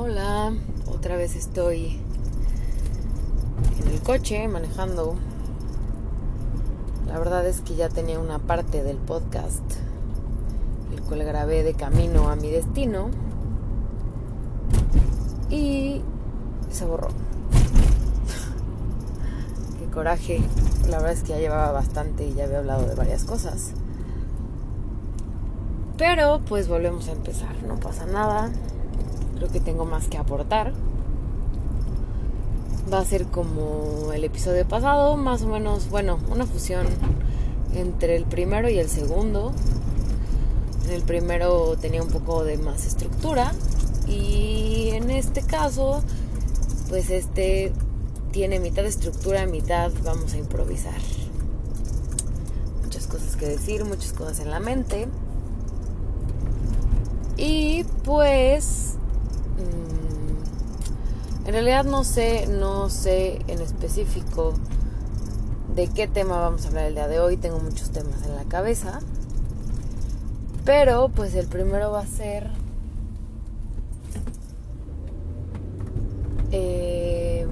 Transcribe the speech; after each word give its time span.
Hola, 0.00 0.52
otra 0.94 1.16
vez 1.16 1.34
estoy 1.34 1.98
en 3.82 3.88
el 3.88 4.00
coche 4.00 4.46
manejando. 4.46 5.16
La 7.08 7.18
verdad 7.18 7.44
es 7.48 7.62
que 7.62 7.74
ya 7.74 7.88
tenía 7.88 8.20
una 8.20 8.38
parte 8.38 8.84
del 8.84 8.96
podcast, 8.96 9.64
el 10.92 11.02
cual 11.02 11.24
grabé 11.24 11.64
de 11.64 11.74
camino 11.74 12.30
a 12.30 12.36
mi 12.36 12.48
destino 12.48 13.08
y 15.50 16.00
se 16.70 16.84
borró. 16.84 17.08
Qué 19.80 19.86
coraje. 19.86 20.40
La 20.88 20.98
verdad 20.98 21.14
es 21.14 21.24
que 21.24 21.30
ya 21.30 21.38
llevaba 21.38 21.72
bastante 21.72 22.24
y 22.24 22.34
ya 22.34 22.44
había 22.44 22.60
hablado 22.60 22.86
de 22.86 22.94
varias 22.94 23.24
cosas. 23.24 23.72
Pero 25.96 26.40
pues 26.48 26.68
volvemos 26.68 27.08
a 27.08 27.12
empezar, 27.12 27.60
no 27.66 27.80
pasa 27.80 28.06
nada. 28.06 28.52
Creo 29.38 29.50
que 29.50 29.60
tengo 29.60 29.84
más 29.84 30.08
que 30.08 30.18
aportar. 30.18 30.72
Va 32.92 32.98
a 32.98 33.04
ser 33.04 33.26
como 33.26 34.12
el 34.12 34.24
episodio 34.24 34.66
pasado, 34.66 35.16
más 35.16 35.42
o 35.42 35.46
menos, 35.46 35.88
bueno, 35.90 36.18
una 36.28 36.44
fusión 36.44 36.88
entre 37.72 38.16
el 38.16 38.24
primero 38.24 38.68
y 38.68 38.78
el 38.78 38.88
segundo. 38.88 39.52
En 40.86 40.90
el 40.92 41.02
primero 41.02 41.76
tenía 41.80 42.02
un 42.02 42.08
poco 42.08 42.42
de 42.42 42.58
más 42.58 42.84
estructura 42.84 43.52
y 44.08 44.88
en 44.94 45.10
este 45.10 45.42
caso, 45.42 46.02
pues 46.88 47.08
este 47.10 47.72
tiene 48.32 48.58
mitad 48.58 48.84
estructura, 48.86 49.46
mitad 49.46 49.92
vamos 50.02 50.34
a 50.34 50.38
improvisar. 50.38 51.00
Muchas 52.82 53.06
cosas 53.06 53.36
que 53.36 53.46
decir, 53.46 53.84
muchas 53.84 54.12
cosas 54.12 54.40
en 54.40 54.50
la 54.50 54.58
mente. 54.58 55.06
Y 57.36 57.84
pues 58.02 58.96
en 61.48 61.52
realidad 61.52 61.84
no 61.84 62.04
sé, 62.04 62.46
no 62.46 62.90
sé 62.90 63.40
en 63.48 63.60
específico 63.62 64.54
de 65.74 65.88
qué 65.88 66.06
tema 66.06 66.38
vamos 66.40 66.64
a 66.64 66.68
hablar 66.68 66.84
el 66.84 66.94
día 66.94 67.08
de 67.08 67.20
hoy. 67.20 67.36
Tengo 67.36 67.58
muchos 67.58 67.90
temas 67.90 68.22
en 68.26 68.36
la 68.36 68.44
cabeza. 68.44 69.00
Pero 70.64 71.08
pues 71.08 71.34
el 71.34 71.46
primero 71.46 71.90
va 71.90 72.00
a 72.00 72.06
ser 72.06 72.50
eh, 76.52 77.46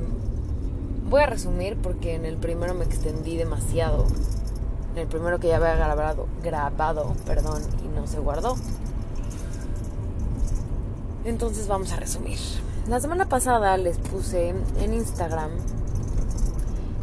voy 1.09 1.23
a 1.23 1.27
resumir 1.27 1.77
porque 1.77 2.15
en 2.15 2.25
el 2.27 2.37
primero 2.37 2.75
me 2.75 2.85
extendí 2.85 3.37
demasiado. 3.37 4.07
En 4.93 4.99
el 4.99 5.09
primero 5.09 5.39
que 5.39 5.49
ya 5.49 5.57
había 5.57 5.75
grabado, 5.75 6.27
grabado 6.43 7.15
perdón, 7.25 7.63
y 7.85 7.89
no 7.99 8.07
se 8.07 8.19
guardó. 8.19 8.57
Entonces 11.27 11.67
vamos 11.67 11.93
a 11.93 11.97
resumir. 11.97 12.39
La 12.89 13.01
semana 13.01 13.29
pasada 13.29 13.77
les 13.77 13.99
puse 13.99 14.55
en 14.79 14.95
Instagram 14.95 15.51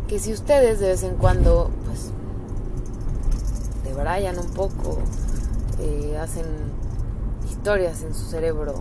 que 0.07 0.17
si 0.17 0.31
ustedes 0.31 0.79
de 0.79 0.87
vez 0.87 1.03
en 1.03 1.15
cuando, 1.15 1.69
pues, 1.85 2.11
debrayan 3.83 4.39
un 4.39 4.47
poco, 4.51 4.97
eh, 5.79 6.17
hacen 6.17 6.45
historias 7.49 8.01
en 8.03 8.13
su 8.13 8.25
cerebro 8.25 8.75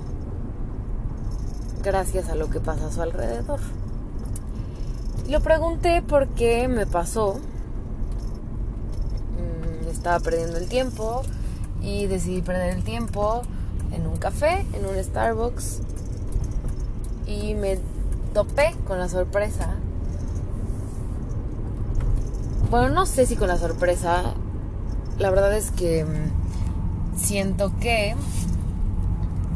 gracias 1.83 2.29
a 2.29 2.37
lo 2.37 2.49
que 2.49 2.61
pasa 2.61 2.87
a 2.87 2.93
su 2.93 3.03
alrededor. 3.03 3.59
Lo 5.29 5.41
pregunté 5.41 6.03
porque 6.03 6.69
me 6.69 6.87
pasó. 6.87 7.41
Mm, 9.35 9.89
estaba 9.89 10.21
perdiendo 10.21 10.59
el 10.59 10.69
tiempo 10.69 11.23
y 11.81 12.07
decidí 12.07 12.43
perder 12.43 12.77
el 12.77 12.85
tiempo 12.85 13.43
café, 14.23 14.65
en 14.73 14.87
un 14.87 15.03
Starbucks, 15.03 15.81
y 17.27 17.55
me 17.55 17.77
topé 18.33 18.73
con 18.87 19.01
la 19.01 19.09
sorpresa. 19.09 19.75
Bueno, 22.71 22.91
no 22.91 23.05
sé 23.05 23.27
si 23.27 23.35
con 23.35 23.49
la 23.49 23.59
sorpresa. 23.59 24.35
La 25.19 25.29
verdad 25.31 25.53
es 25.57 25.73
que 25.73 26.05
mm, 26.05 27.19
siento 27.19 27.73
que 27.81 28.15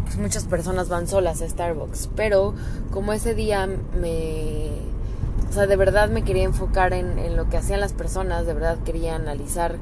pues 0.04 0.18
muchas 0.18 0.44
personas 0.44 0.88
van 0.88 1.06
solas 1.06 1.42
a 1.42 1.48
Starbucks, 1.48 2.10
pero 2.16 2.52
como 2.90 3.12
ese 3.12 3.36
día 3.36 3.68
me... 3.68 4.70
O 5.48 5.52
sea, 5.52 5.68
de 5.68 5.76
verdad 5.76 6.10
me 6.10 6.24
quería 6.24 6.42
enfocar 6.42 6.92
en, 6.92 7.20
en 7.20 7.36
lo 7.36 7.48
que 7.48 7.56
hacían 7.56 7.78
las 7.78 7.92
personas, 7.92 8.46
de 8.46 8.52
verdad 8.52 8.78
quería 8.84 9.14
analizar 9.14 9.76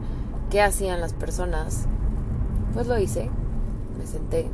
qué 0.50 0.60
hacían 0.60 1.00
las 1.00 1.14
personas, 1.14 1.86
pues 2.74 2.86
lo 2.86 2.98
hice 2.98 3.30
me 3.98 4.06
senté, 4.06 4.48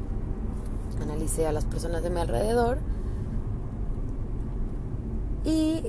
analicé 1.02 1.46
a 1.46 1.52
las 1.52 1.64
personas 1.64 2.02
de 2.02 2.10
mi 2.10 2.20
alrededor 2.20 2.78
y 5.44 5.82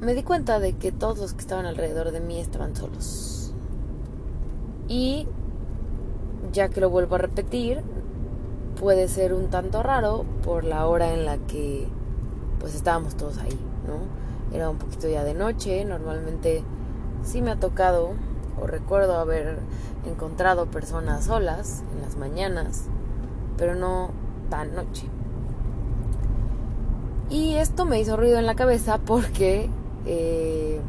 me 0.00 0.14
di 0.14 0.22
cuenta 0.22 0.60
de 0.60 0.74
que 0.74 0.92
todos 0.92 1.18
los 1.18 1.34
que 1.34 1.40
estaban 1.40 1.66
alrededor 1.66 2.10
de 2.12 2.20
mí 2.20 2.38
estaban 2.38 2.76
solos. 2.76 3.52
Y 4.88 5.26
ya 6.52 6.68
que 6.68 6.80
lo 6.80 6.90
vuelvo 6.90 7.16
a 7.16 7.18
repetir, 7.18 7.82
puede 8.78 9.08
ser 9.08 9.32
un 9.32 9.48
tanto 9.48 9.82
raro 9.82 10.24
por 10.44 10.64
la 10.64 10.86
hora 10.86 11.12
en 11.12 11.24
la 11.24 11.38
que 11.38 11.88
pues 12.60 12.74
estábamos 12.74 13.16
todos 13.16 13.38
ahí, 13.38 13.58
¿no? 13.86 14.56
Era 14.56 14.70
un 14.70 14.78
poquito 14.78 15.08
ya 15.08 15.24
de 15.24 15.34
noche, 15.34 15.84
normalmente 15.84 16.62
sí 17.24 17.42
me 17.42 17.50
ha 17.50 17.56
tocado 17.56 18.10
o 18.62 18.66
recuerdo 18.66 19.18
haber 19.18 19.58
encontrado 20.06 20.66
personas 20.66 21.24
solas 21.24 21.82
en 21.92 22.02
las 22.02 22.16
mañanas, 22.16 22.84
pero 23.56 23.74
no 23.74 24.10
tan 24.48 24.74
noche. 24.74 25.06
Y 27.28 27.54
esto 27.54 27.84
me 27.84 27.98
hizo 28.00 28.16
ruido 28.16 28.38
en 28.38 28.46
la 28.46 28.54
cabeza 28.54 28.98
porque, 28.98 29.68
eh, 30.06 30.80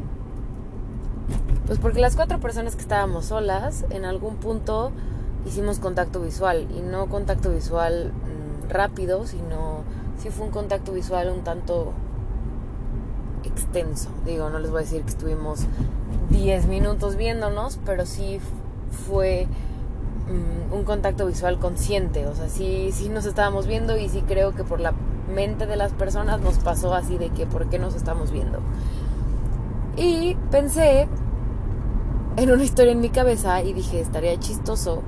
pues 1.66 1.78
porque 1.78 2.00
las 2.00 2.14
cuatro 2.14 2.38
personas 2.38 2.76
que 2.76 2.82
estábamos 2.82 3.26
solas, 3.26 3.84
en 3.90 4.04
algún 4.04 4.36
punto 4.36 4.92
hicimos 5.46 5.78
contacto 5.78 6.20
visual 6.20 6.68
y 6.76 6.80
no 6.80 7.08
contacto 7.08 7.50
visual 7.50 8.12
mm, 8.12 8.70
rápido, 8.70 9.26
sino 9.26 9.82
sí 10.22 10.30
fue 10.30 10.46
un 10.46 10.52
contacto 10.52 10.92
visual 10.92 11.30
un 11.30 11.42
tanto 11.42 11.92
extenso. 13.44 14.10
Digo, 14.24 14.50
no 14.50 14.58
les 14.58 14.70
voy 14.70 14.80
a 14.80 14.84
decir 14.84 15.02
que 15.02 15.10
estuvimos 15.10 15.60
10 16.30 16.66
minutos 16.66 17.16
viéndonos, 17.16 17.78
pero 17.84 18.06
sí 18.06 18.40
fue 19.06 19.48
mm, 20.28 20.72
un 20.74 20.84
contacto 20.84 21.26
visual 21.26 21.58
consciente. 21.58 22.26
O 22.26 22.34
sea, 22.34 22.48
sí, 22.48 22.90
sí 22.92 23.08
nos 23.08 23.26
estábamos 23.26 23.66
viendo 23.66 23.96
y 23.96 24.08
sí 24.08 24.22
creo 24.26 24.54
que 24.54 24.64
por 24.64 24.80
la 24.80 24.92
mente 25.34 25.66
de 25.66 25.76
las 25.76 25.92
personas 25.92 26.40
nos 26.40 26.58
pasó 26.58 26.94
así 26.94 27.18
de 27.18 27.30
que 27.30 27.46
por 27.46 27.68
qué 27.68 27.78
nos 27.78 27.94
estamos 27.94 28.30
viendo. 28.30 28.60
Y 29.96 30.36
pensé 30.50 31.08
en 32.36 32.52
una 32.52 32.62
historia 32.62 32.92
en 32.92 33.00
mi 33.00 33.10
cabeza 33.10 33.62
y 33.62 33.72
dije, 33.72 34.00
estaría 34.00 34.38
chistoso 34.38 35.02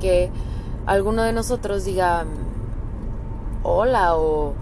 que 0.00 0.30
alguno 0.86 1.22
de 1.22 1.32
nosotros 1.32 1.84
diga 1.84 2.24
hola 3.62 4.16
o, 4.16 4.54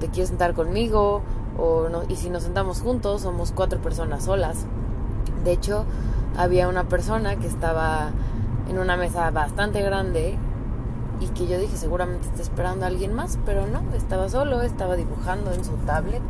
te 0.00 0.08
quieres 0.08 0.28
sentar 0.28 0.54
conmigo 0.54 1.22
o 1.58 1.88
no, 1.88 2.02
y 2.08 2.16
si 2.16 2.30
nos 2.30 2.44
sentamos 2.44 2.80
juntos 2.80 3.22
somos 3.22 3.52
cuatro 3.52 3.80
personas 3.80 4.24
solas. 4.24 4.64
De 5.44 5.52
hecho, 5.52 5.84
había 6.36 6.68
una 6.68 6.84
persona 6.84 7.36
que 7.36 7.46
estaba 7.46 8.10
en 8.68 8.78
una 8.78 8.96
mesa 8.96 9.30
bastante 9.30 9.82
grande 9.82 10.36
y 11.20 11.28
que 11.28 11.46
yo 11.46 11.58
dije 11.58 11.76
seguramente 11.76 12.26
está 12.26 12.42
esperando 12.42 12.84
a 12.84 12.88
alguien 12.88 13.14
más, 13.14 13.38
pero 13.46 13.66
no, 13.66 13.82
estaba 13.94 14.28
solo, 14.28 14.62
estaba 14.62 14.96
dibujando 14.96 15.52
en 15.52 15.64
su 15.64 15.72
tablet. 15.86 16.22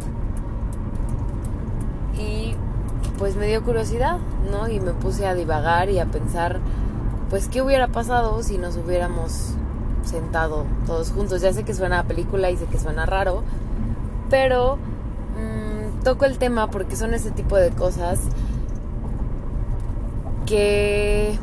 Y 2.19 2.55
pues 3.19 3.37
me 3.37 3.47
dio 3.47 3.63
curiosidad, 3.65 4.19
¿no? 4.51 4.69
Y 4.69 4.81
me 4.81 4.93
puse 4.93 5.27
a 5.27 5.35
divagar 5.35 5.91
y 5.91 5.99
a 5.99 6.07
pensar, 6.07 6.61
pues, 7.31 7.49
¿qué 7.49 7.63
hubiera 7.63 7.89
pasado 7.89 8.43
si 8.43 8.59
nos 8.59 8.77
hubiéramos 8.77 9.55
sentado 10.05 10.65
todos 10.87 11.11
juntos? 11.11 11.43
Ya 11.43 11.53
sé 11.53 11.65
que 11.65 11.75
suena 11.75 12.01
a 12.01 12.05
película 12.05 12.51
y 12.51 12.57
sé 12.57 12.67
que 12.67 12.79
suena 12.79 13.07
raro, 13.07 13.43
pero 14.31 14.79
toco 16.07 16.25
el 16.25 16.39
tema 16.39 16.71
porque 16.71 16.95
son 16.95 17.15
ese 17.15 17.33
tipo 17.33 17.57
de 17.57 17.71
cosas 17.71 18.21
que, 20.47 21.37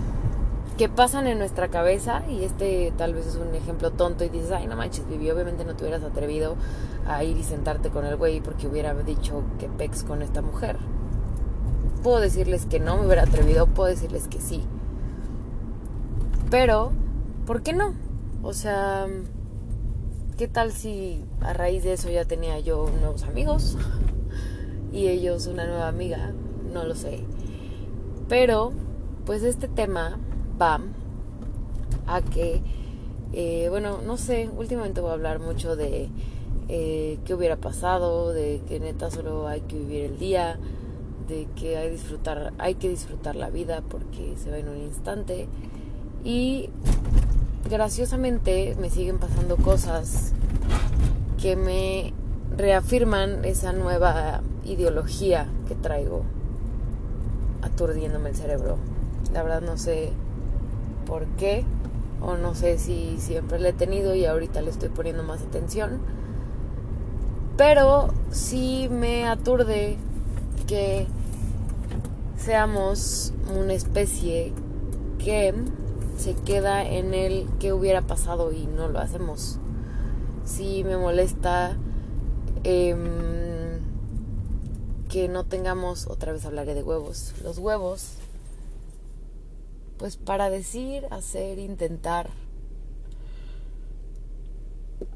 que 0.77 0.89
pasan 0.89 1.27
en 1.27 1.37
nuestra 1.37 1.67
cabeza 1.67 2.23
y 2.27 2.43
este 2.43 2.91
tal 2.97 3.13
vez 3.13 3.27
es 3.27 3.35
un 3.35 3.53
ejemplo 3.53 3.91
tonto 3.91 4.23
y 4.23 4.29
dices, 4.29 4.51
ay 4.51 4.67
no 4.67 4.75
manches, 4.75 5.07
Vivi, 5.07 5.29
obviamente 5.29 5.65
no 5.65 5.75
te 5.75 5.83
hubieras 5.83 6.03
atrevido 6.03 6.55
a 7.07 7.23
ir 7.23 7.37
y 7.37 7.43
sentarte 7.43 7.89
con 7.89 8.05
el 8.05 8.15
güey 8.15 8.41
porque 8.41 8.67
hubiera 8.67 8.93
dicho 8.93 9.43
que 9.59 9.67
pex 9.67 10.03
con 10.03 10.21
esta 10.21 10.41
mujer. 10.41 10.77
Puedo 12.01 12.19
decirles 12.19 12.65
que 12.65 12.79
no 12.79 12.97
me 12.97 13.05
hubiera 13.05 13.23
atrevido, 13.23 13.67
puedo 13.67 13.89
decirles 13.89 14.27
que 14.27 14.41
sí. 14.41 14.63
Pero, 16.49 16.91
¿por 17.45 17.61
qué 17.61 17.73
no? 17.73 17.93
O 18.41 18.53
sea, 18.53 19.07
¿qué 20.37 20.47
tal 20.47 20.71
si 20.71 21.23
a 21.41 21.53
raíz 21.53 21.83
de 21.83 21.93
eso 21.93 22.09
ya 22.09 22.25
tenía 22.25 22.59
yo 22.59 22.89
nuevos 22.99 23.23
amigos? 23.23 23.77
y 24.91 25.07
ellos 25.07 25.47
una 25.47 25.65
nueva 25.65 25.87
amiga, 25.87 26.33
no 26.73 26.83
lo 26.83 26.95
sé. 26.95 27.23
Pero, 28.27 28.73
pues 29.25 29.43
este 29.43 29.67
tema 29.67 30.19
va 30.61 30.79
a 32.07 32.21
que, 32.21 32.61
eh, 33.33 33.67
bueno, 33.69 33.99
no 34.05 34.17
sé, 34.17 34.49
últimamente 34.55 35.01
voy 35.01 35.11
a 35.11 35.13
hablar 35.13 35.39
mucho 35.39 35.75
de 35.75 36.09
eh, 36.69 37.19
qué 37.25 37.33
hubiera 37.33 37.57
pasado, 37.57 38.33
de 38.33 38.61
que 38.67 38.79
neta 38.79 39.11
solo 39.11 39.47
hay 39.47 39.61
que 39.61 39.77
vivir 39.77 40.05
el 40.05 40.19
día, 40.19 40.57
de 41.27 41.47
que 41.55 41.77
hay, 41.77 41.89
disfrutar, 41.89 42.53
hay 42.57 42.75
que 42.75 42.89
disfrutar 42.89 43.35
la 43.35 43.49
vida 43.49 43.81
porque 43.87 44.35
se 44.37 44.51
va 44.51 44.57
en 44.57 44.69
un 44.69 44.77
instante. 44.77 45.47
Y 46.23 46.69
graciosamente 47.69 48.75
me 48.79 48.89
siguen 48.89 49.19
pasando 49.19 49.57
cosas 49.57 50.33
que 51.41 51.55
me 51.55 52.13
reafirman 52.55 53.43
esa 53.45 53.73
nueva 53.73 54.41
ideología 54.65 55.47
que 55.67 55.75
traigo 55.75 56.23
aturdiéndome 57.61 58.29
el 58.29 58.35
cerebro. 58.35 58.77
La 59.33 59.43
verdad 59.43 59.61
no 59.61 59.77
sé 59.77 60.11
por 61.13 61.27
qué 61.37 61.63
o 62.23 62.37
no 62.37 62.55
sé 62.55 62.79
si 62.79 63.17
siempre 63.19 63.59
le 63.59 63.69
he 63.69 63.73
tenido 63.73 64.15
y 64.15 64.25
ahorita 64.25 64.63
le 64.63 64.71
estoy 64.71 64.89
poniendo 64.89 65.21
más 65.21 65.43
atención. 65.43 65.99
Pero 67.55 68.11
sí 68.31 68.87
me 68.89 69.27
aturde 69.27 69.97
que 70.65 71.05
seamos 72.35 73.31
una 73.55 73.73
especie 73.73 74.53
que 75.19 75.53
se 76.17 76.33
queda 76.33 76.83
en 76.83 77.13
el 77.13 77.47
que 77.59 77.73
hubiera 77.73 78.01
pasado 78.01 78.51
y 78.51 78.65
no 78.65 78.87
lo 78.87 78.97
hacemos. 78.97 79.59
Sí 80.45 80.83
me 80.83 80.97
molesta 80.97 81.77
em, 82.63 83.77
que 85.09 85.27
no 85.27 85.43
tengamos, 85.43 86.07
otra 86.07 86.31
vez 86.31 86.43
hablaré 86.43 86.73
de 86.73 86.81
huevos, 86.81 87.35
los 87.43 87.59
huevos, 87.59 88.17
pues 90.03 90.17
para 90.17 90.49
decir, 90.49 91.07
hacer, 91.11 91.59
intentar 91.59 92.29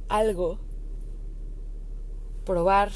algo, 0.07 0.59
probar, 2.45 2.93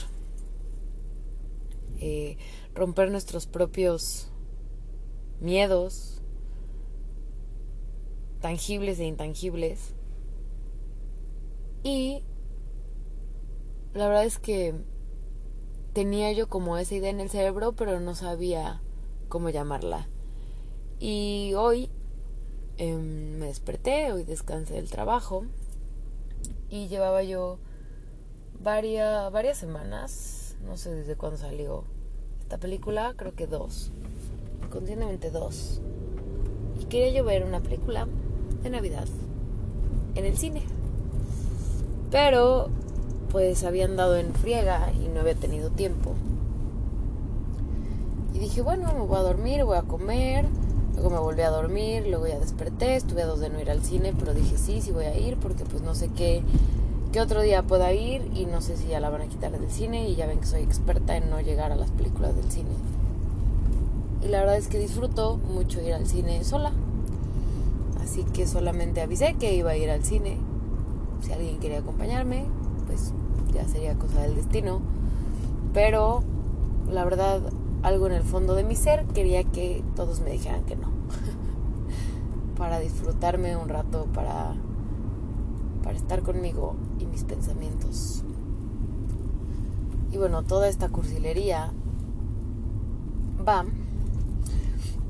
eh, 2.00 2.38
romper 2.74 3.12
nuestros 3.12 3.46
propios 3.46 4.32
miedos, 5.42 6.22
tangibles 8.40 8.98
e 9.00 9.04
intangibles. 9.04 9.94
Y 11.84 12.24
la 13.94 14.08
verdad 14.08 14.24
es 14.24 14.40
que 14.40 14.76
tenía 15.92 16.32
yo 16.32 16.48
como 16.48 16.78
esa 16.78 16.96
idea 16.96 17.10
en 17.10 17.20
el 17.20 17.30
cerebro, 17.30 17.74
pero 17.74 18.00
no 18.00 18.16
sabía 18.16 18.82
cómo 19.28 19.50
llamarla. 19.50 20.08
Y 21.04 21.56
hoy 21.56 21.90
em, 22.78 23.40
me 23.40 23.48
desperté, 23.48 24.12
hoy 24.12 24.24
descansé 24.24 24.76
del 24.76 24.88
trabajo 24.88 25.46
y 26.70 26.90
llevaba 26.90 27.24
yo 27.24 27.58
varias, 28.62 29.32
varias 29.32 29.58
semanas, 29.58 30.56
no 30.64 30.78
sé 30.78 30.94
desde 30.94 31.16
cuándo 31.16 31.40
salió 31.40 31.86
esta 32.42 32.60
película, 32.60 33.16
creo 33.18 33.34
que 33.34 33.48
dos, 33.48 33.92
conscientemente 34.72 35.32
dos. 35.32 35.82
Y 36.80 36.86
quería 36.86 37.10
yo 37.10 37.24
ver 37.24 37.46
una 37.46 37.62
película 37.62 38.08
de 38.62 38.70
Navidad 38.70 39.08
en 40.14 40.26
el 40.26 40.38
cine. 40.38 40.62
Pero 42.12 42.70
pues 43.32 43.64
habían 43.64 43.96
dado 43.96 44.18
en 44.18 44.36
friega 44.36 44.94
y 44.94 45.08
no 45.08 45.22
había 45.22 45.34
tenido 45.34 45.72
tiempo. 45.72 46.14
Y 48.36 48.38
dije, 48.38 48.62
bueno, 48.62 48.94
me 48.94 49.00
voy 49.00 49.18
a 49.18 49.22
dormir, 49.22 49.64
voy 49.64 49.78
a 49.78 49.82
comer. 49.82 50.46
Luego 51.02 51.16
me 51.16 51.22
volví 51.24 51.42
a 51.42 51.50
dormir, 51.50 52.06
luego 52.08 52.28
ya 52.28 52.38
desperté, 52.38 52.96
estuve 52.96 53.24
a 53.24 53.26
dos 53.26 53.40
de 53.40 53.50
no 53.50 53.60
ir 53.60 53.72
al 53.72 53.82
cine, 53.82 54.14
pero 54.20 54.36
dije 54.36 54.56
sí, 54.56 54.82
sí 54.82 54.92
voy 54.92 55.06
a 55.06 55.18
ir 55.18 55.36
porque 55.38 55.66
pues 55.66 55.82
no 55.82 55.96
sé 55.96 56.10
qué, 56.10 56.44
qué 57.12 57.20
otro 57.20 57.42
día 57.42 57.64
pueda 57.64 57.92
ir 57.92 58.30
y 58.36 58.46
no 58.46 58.62
sé 58.62 58.78
si 58.78 58.90
ya 58.90 59.00
la 59.00 59.10
van 59.10 59.24
a 59.24 59.26
quitar 59.26 59.52
del 59.52 59.72
cine 59.72 60.08
y 60.08 60.16
ya 60.16 60.28
ven 60.28 60.40
que 60.40 60.46
soy 60.46 60.62
experta 60.62 61.18
en 61.18 61.32
no 61.32 61.42
llegar 61.42 61.72
a 61.72 61.76
las 61.76 61.90
películas 61.90 62.36
del 62.36 62.52
cine. 62.52 62.70
Y 64.24 64.28
la 64.28 64.42
verdad 64.42 64.58
es 64.58 64.68
que 64.68 64.78
disfruto 64.78 65.38
mucho 65.38 65.82
ir 65.82 65.96
al 65.96 66.06
cine 66.06 66.44
sola. 66.44 66.72
Así 68.04 68.24
que 68.24 68.46
solamente 68.46 69.02
avisé 69.02 69.34
que 69.40 69.56
iba 69.56 69.72
a 69.72 69.78
ir 69.78 69.90
al 69.90 70.04
cine. 70.04 70.38
Si 71.24 71.34
alguien 71.34 71.58
quería 71.58 71.80
acompañarme, 71.80 72.46
pues 72.86 73.12
ya 73.56 73.68
sería 73.68 73.96
cosa 73.96 74.22
del 74.22 74.36
destino. 74.36 74.82
Pero 75.74 76.22
la 76.92 77.04
verdad, 77.04 77.42
algo 77.84 78.08
en 78.08 78.14
el 78.14 78.24
fondo 78.24 78.56
de 78.56 78.64
mi 78.64 78.76
ser 78.76 79.06
quería 79.08 79.44
que 79.44 79.84
todos 79.96 80.20
me 80.22 80.32
dijeran 80.32 80.64
que 80.64 80.76
no. 80.76 80.92
para 82.58 82.80
disfrutarme 82.80 83.56
un 83.56 83.70
rato, 83.70 84.06
para, 84.14 84.54
para 85.84 85.98
estar 85.98 86.22
conmigo 86.22 86.76
y 87.00 87.06
mis 87.06 87.24
pensamientos. 87.24 88.24
Y 90.12 90.18
bueno, 90.18 90.44
toda 90.44 90.68
esta 90.68 90.90
cursilería 90.90 91.72
va 93.48 93.66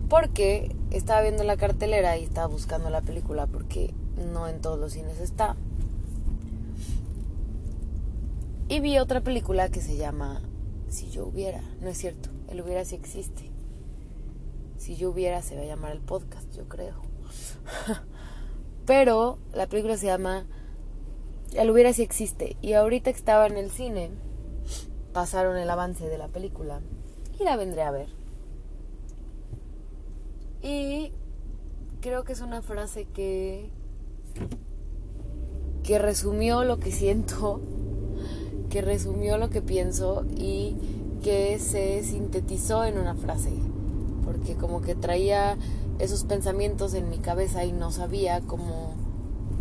porque 0.09 0.75
estaba 0.91 1.21
viendo 1.21 1.44
la 1.44 1.57
cartelera 1.57 2.17
y 2.17 2.24
estaba 2.24 2.47
buscando 2.47 2.89
la 2.89 3.01
película 3.01 3.47
porque 3.47 3.94
no 4.33 4.47
en 4.47 4.59
todos 4.62 4.77
los 4.77 4.94
cines 4.94 5.19
está. 5.19 5.56
Y 8.67 8.79
vi 8.79 9.00
otra 9.00 9.21
película 9.21 9.69
que 9.69 9.81
se 9.81 9.97
llama 9.97 10.41
Si 10.89 11.09
yo 11.09 11.25
hubiera. 11.25 11.62
No 11.81 11.89
es 11.89 11.97
cierto, 11.97 12.29
el 12.51 12.59
hubiera 12.59 12.83
sí 12.83 12.95
existe. 12.95 13.50
Si 14.77 14.98
yo 14.98 15.09
hubiera 15.09 15.42
se 15.42 15.56
va 15.56 15.62
a 15.62 15.65
llamar 15.65 15.94
el 15.94 16.01
podcast, 16.01 16.53
yo 16.53 16.68
creo. 16.68 16.95
Pero 18.86 19.38
la 19.53 19.68
película 19.68 19.95
se 19.95 20.07
llama 20.07 20.45
El 21.53 21.69
hubiera 21.69 21.94
sí 21.94 22.01
existe. 22.01 22.57
Y 22.62 22.74
ahorita 22.74 23.12
que 23.12 23.18
estaba 23.18 23.48
en 23.48 23.56
el 23.56 23.71
cine, 23.71 24.12
pasaron 25.13 25.56
el 25.56 25.69
avance 25.69 26.07
de 26.07 26.18
la 26.18 26.27
película 26.27 26.81
y 27.39 27.45
la 27.45 27.56
vendré 27.56 27.83
a 27.83 27.92
ver. 27.92 28.09
Y 30.62 31.13
creo 32.01 32.25
que 32.25 32.33
es 32.33 32.42
una 32.42 32.62
frase 32.62 33.06
que 33.06 33.71
que 35.83 35.98
resumió 36.00 36.63
lo 36.63 36.80
que 36.80 36.92
siento, 36.92 37.62
que 38.69 38.81
resumió 38.81 39.38
lo 39.38 39.50
que 39.50 39.62
pienso 39.62 40.25
y 40.36 40.75
que 41.21 41.59
se 41.59 42.03
sintetizó 42.03 42.83
en 42.83 42.97
una 42.97 43.15
frase, 43.15 43.51
porque 44.23 44.56
como 44.56 44.81
que 44.81 44.95
traía 44.95 45.57
esos 46.00 46.23
pensamientos 46.23 46.94
en 46.94 47.09
mi 47.09 47.19
cabeza 47.19 47.63
y 47.63 47.71
no 47.71 47.91
sabía 47.91 48.41
cómo 48.41 48.95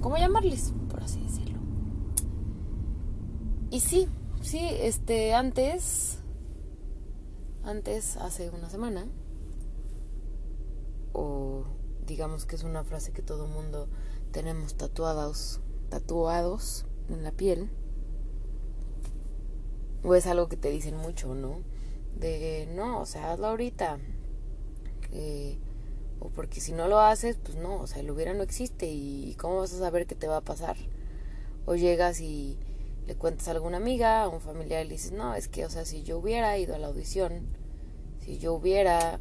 cómo 0.00 0.16
llamarles, 0.16 0.72
por 0.88 1.02
así 1.02 1.20
decirlo. 1.20 1.58
Y 3.70 3.80
sí, 3.80 4.08
sí, 4.40 4.60
este 4.62 5.34
antes 5.34 6.18
antes 7.62 8.16
hace 8.16 8.50
una 8.50 8.70
semana 8.70 9.06
o 11.12 11.64
digamos 12.06 12.46
que 12.46 12.56
es 12.56 12.64
una 12.64 12.84
frase 12.84 13.12
que 13.12 13.22
todo 13.22 13.46
mundo 13.46 13.88
tenemos 14.32 14.74
tatuados, 14.76 15.60
tatuados 15.88 16.86
en 17.08 17.22
la 17.22 17.32
piel, 17.32 17.70
o 20.02 20.14
es 20.14 20.26
algo 20.26 20.48
que 20.48 20.56
te 20.56 20.70
dicen 20.70 20.96
mucho, 20.96 21.34
¿no? 21.34 21.60
De 22.18 22.68
no, 22.74 23.00
o 23.00 23.06
sea, 23.06 23.32
hazlo 23.32 23.46
ahorita. 23.48 23.98
o 26.20 26.28
porque 26.30 26.60
si 26.60 26.72
no 26.72 26.88
lo 26.88 27.00
haces, 27.00 27.36
pues 27.42 27.56
no, 27.56 27.80
o 27.80 27.86
sea, 27.86 28.00
el 28.00 28.10
hubiera 28.10 28.34
no 28.34 28.42
existe 28.42 28.86
y 28.86 29.34
¿cómo 29.38 29.58
vas 29.58 29.72
a 29.72 29.78
saber 29.78 30.06
qué 30.06 30.14
te 30.14 30.26
va 30.26 30.38
a 30.38 30.42
pasar? 30.42 30.76
O 31.66 31.74
llegas 31.74 32.20
y 32.20 32.58
le 33.06 33.14
cuentas 33.16 33.48
a 33.48 33.52
alguna 33.52 33.78
amiga, 33.78 34.22
a 34.22 34.28
un 34.28 34.40
familiar 34.40 34.84
y 34.84 34.88
le 34.88 34.94
dices, 34.94 35.12
no, 35.12 35.34
es 35.34 35.48
que, 35.48 35.64
o 35.64 35.70
sea, 35.70 35.84
si 35.84 36.02
yo 36.02 36.18
hubiera 36.18 36.56
ido 36.58 36.74
a 36.74 36.78
la 36.78 36.88
audición, 36.88 37.46
si 38.20 38.38
yo 38.38 38.54
hubiera 38.54 39.18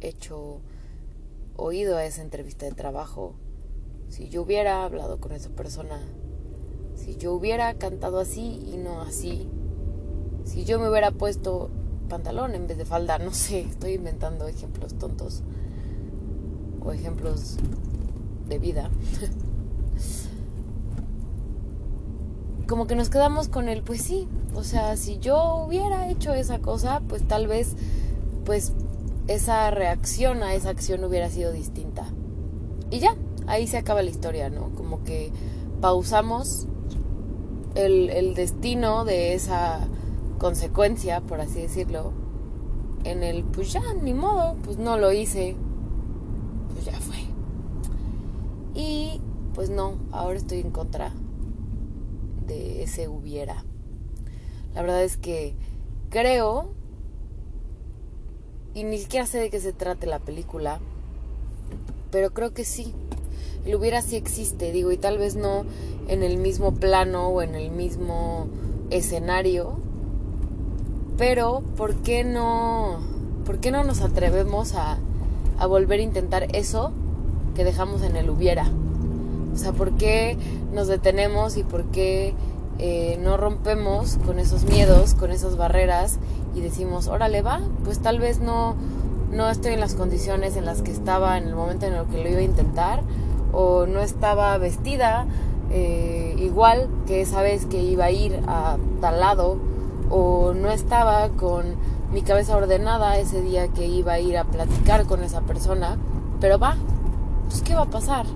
hecho 0.00 0.60
oído 1.56 1.96
a 1.96 2.04
esa 2.04 2.22
entrevista 2.22 2.66
de 2.66 2.72
trabajo, 2.72 3.34
si 4.08 4.28
yo 4.28 4.42
hubiera 4.42 4.84
hablado 4.84 5.20
con 5.20 5.32
esa 5.32 5.50
persona, 5.50 6.00
si 6.94 7.16
yo 7.16 7.34
hubiera 7.34 7.74
cantado 7.74 8.20
así 8.20 8.62
y 8.72 8.76
no 8.76 9.02
así, 9.02 9.48
si 10.48 10.64
yo 10.64 10.80
me 10.80 10.88
hubiera 10.88 11.10
puesto 11.10 11.68
pantalón 12.08 12.54
en 12.54 12.66
vez 12.66 12.78
de 12.78 12.86
falda, 12.86 13.18
no 13.18 13.32
sé, 13.32 13.60
estoy 13.60 13.92
inventando 13.92 14.48
ejemplos 14.48 14.94
tontos 14.94 15.42
o 16.80 16.90
ejemplos 16.92 17.58
de 18.48 18.58
vida. 18.58 18.90
Como 22.66 22.86
que 22.86 22.96
nos 22.96 23.10
quedamos 23.10 23.48
con 23.48 23.68
el, 23.68 23.82
pues 23.82 24.00
sí, 24.02 24.26
o 24.54 24.64
sea, 24.64 24.96
si 24.96 25.18
yo 25.18 25.64
hubiera 25.66 26.08
hecho 26.10 26.32
esa 26.32 26.60
cosa, 26.60 27.02
pues 27.08 27.28
tal 27.28 27.46
vez, 27.46 27.76
pues 28.44 28.72
esa 29.26 29.70
reacción 29.70 30.42
a 30.42 30.54
esa 30.54 30.70
acción 30.70 31.04
hubiera 31.04 31.28
sido 31.28 31.52
distinta. 31.52 32.06
Y 32.90 33.00
ya, 33.00 33.14
ahí 33.46 33.66
se 33.66 33.76
acaba 33.76 34.02
la 34.02 34.10
historia, 34.10 34.48
¿no? 34.48 34.70
Como 34.74 35.04
que 35.04 35.30
pausamos 35.82 36.66
el, 37.74 38.08
el 38.10 38.34
destino 38.34 39.04
de 39.04 39.34
esa 39.34 39.86
consecuencia, 40.38 41.20
por 41.20 41.40
así 41.40 41.60
decirlo, 41.60 42.12
en 43.04 43.22
el, 43.22 43.44
pues 43.44 43.72
ya, 43.72 43.82
ni 43.94 44.14
modo, 44.14 44.56
pues 44.64 44.78
no 44.78 44.98
lo 44.98 45.12
hice, 45.12 45.56
pues 46.72 46.84
ya 46.84 46.98
fue. 47.00 47.16
Y 48.74 49.20
pues 49.54 49.70
no, 49.70 49.96
ahora 50.12 50.38
estoy 50.38 50.60
en 50.60 50.70
contra 50.70 51.12
de 52.46 52.82
ese 52.82 53.08
hubiera. 53.08 53.64
La 54.74 54.82
verdad 54.82 55.02
es 55.02 55.16
que 55.16 55.54
creo, 56.10 56.70
y 58.74 58.84
ni 58.84 58.98
siquiera 58.98 59.26
sé 59.26 59.38
de 59.38 59.50
qué 59.50 59.60
se 59.60 59.72
trate 59.72 60.06
la 60.06 60.20
película, 60.20 60.80
pero 62.10 62.32
creo 62.32 62.54
que 62.54 62.64
sí. 62.64 62.94
El 63.66 63.74
hubiera 63.74 64.00
sí 64.00 64.16
existe, 64.16 64.72
digo, 64.72 64.92
y 64.92 64.96
tal 64.96 65.18
vez 65.18 65.34
no 65.34 65.64
en 66.06 66.22
el 66.22 66.38
mismo 66.38 66.72
plano 66.74 67.28
o 67.28 67.42
en 67.42 67.54
el 67.54 67.70
mismo 67.70 68.46
escenario, 68.90 69.76
pero 71.18 71.62
¿por 71.76 71.96
qué 71.96 72.24
no, 72.24 73.00
por 73.44 73.58
qué 73.58 73.72
no 73.72 73.82
nos 73.84 74.00
atrevemos 74.00 74.74
a, 74.74 74.98
volver 75.66 75.98
a 75.98 76.02
intentar 76.04 76.46
eso 76.54 76.92
que 77.56 77.64
dejamos 77.64 78.02
en 78.02 78.16
el 78.16 78.30
hubiera? 78.30 78.70
O 79.52 79.56
sea, 79.58 79.72
¿por 79.72 79.92
qué 79.92 80.38
nos 80.72 80.86
detenemos 80.86 81.56
y 81.56 81.64
por 81.64 81.86
qué 81.86 82.34
eh, 82.78 83.18
no 83.20 83.36
rompemos 83.36 84.16
con 84.24 84.38
esos 84.38 84.62
miedos, 84.64 85.14
con 85.14 85.32
esas 85.32 85.56
barreras 85.56 86.18
y 86.54 86.60
decimos, 86.60 87.08
órale, 87.08 87.42
va, 87.42 87.60
pues 87.84 87.98
tal 87.98 88.20
vez 88.20 88.38
no, 88.38 88.76
no 89.32 89.50
estoy 89.50 89.72
en 89.72 89.80
las 89.80 89.94
condiciones 89.94 90.56
en 90.56 90.64
las 90.64 90.82
que 90.82 90.92
estaba 90.92 91.36
en 91.36 91.48
el 91.48 91.56
momento 91.56 91.86
en 91.86 91.94
el 91.94 92.06
que 92.06 92.22
lo 92.22 92.28
iba 92.28 92.38
a 92.38 92.42
intentar 92.42 93.02
o 93.52 93.86
no 93.86 94.00
estaba 94.00 94.56
vestida 94.58 95.26
eh, 95.70 96.36
igual 96.38 96.88
que 97.06 97.20
esa 97.20 97.42
vez 97.42 97.66
que 97.66 97.82
iba 97.82 98.04
a 98.04 98.10
ir 98.12 98.40
a 98.46 98.76
tal 99.00 99.18
lado 99.18 99.67
o 100.10 100.54
no 100.54 100.70
estaba 100.70 101.28
con 101.30 101.76
mi 102.12 102.22
cabeza 102.22 102.56
ordenada 102.56 103.18
ese 103.18 103.42
día 103.42 103.68
que 103.68 103.86
iba 103.86 104.12
a 104.12 104.20
ir 104.20 104.38
a 104.38 104.44
platicar 104.44 105.04
con 105.06 105.22
esa 105.22 105.42
persona, 105.42 105.96
pero 106.40 106.58
va, 106.58 106.76
pues 107.48 107.62
¿qué 107.62 107.74
va 107.74 107.82
a 107.82 107.90
pasar? 107.90 108.26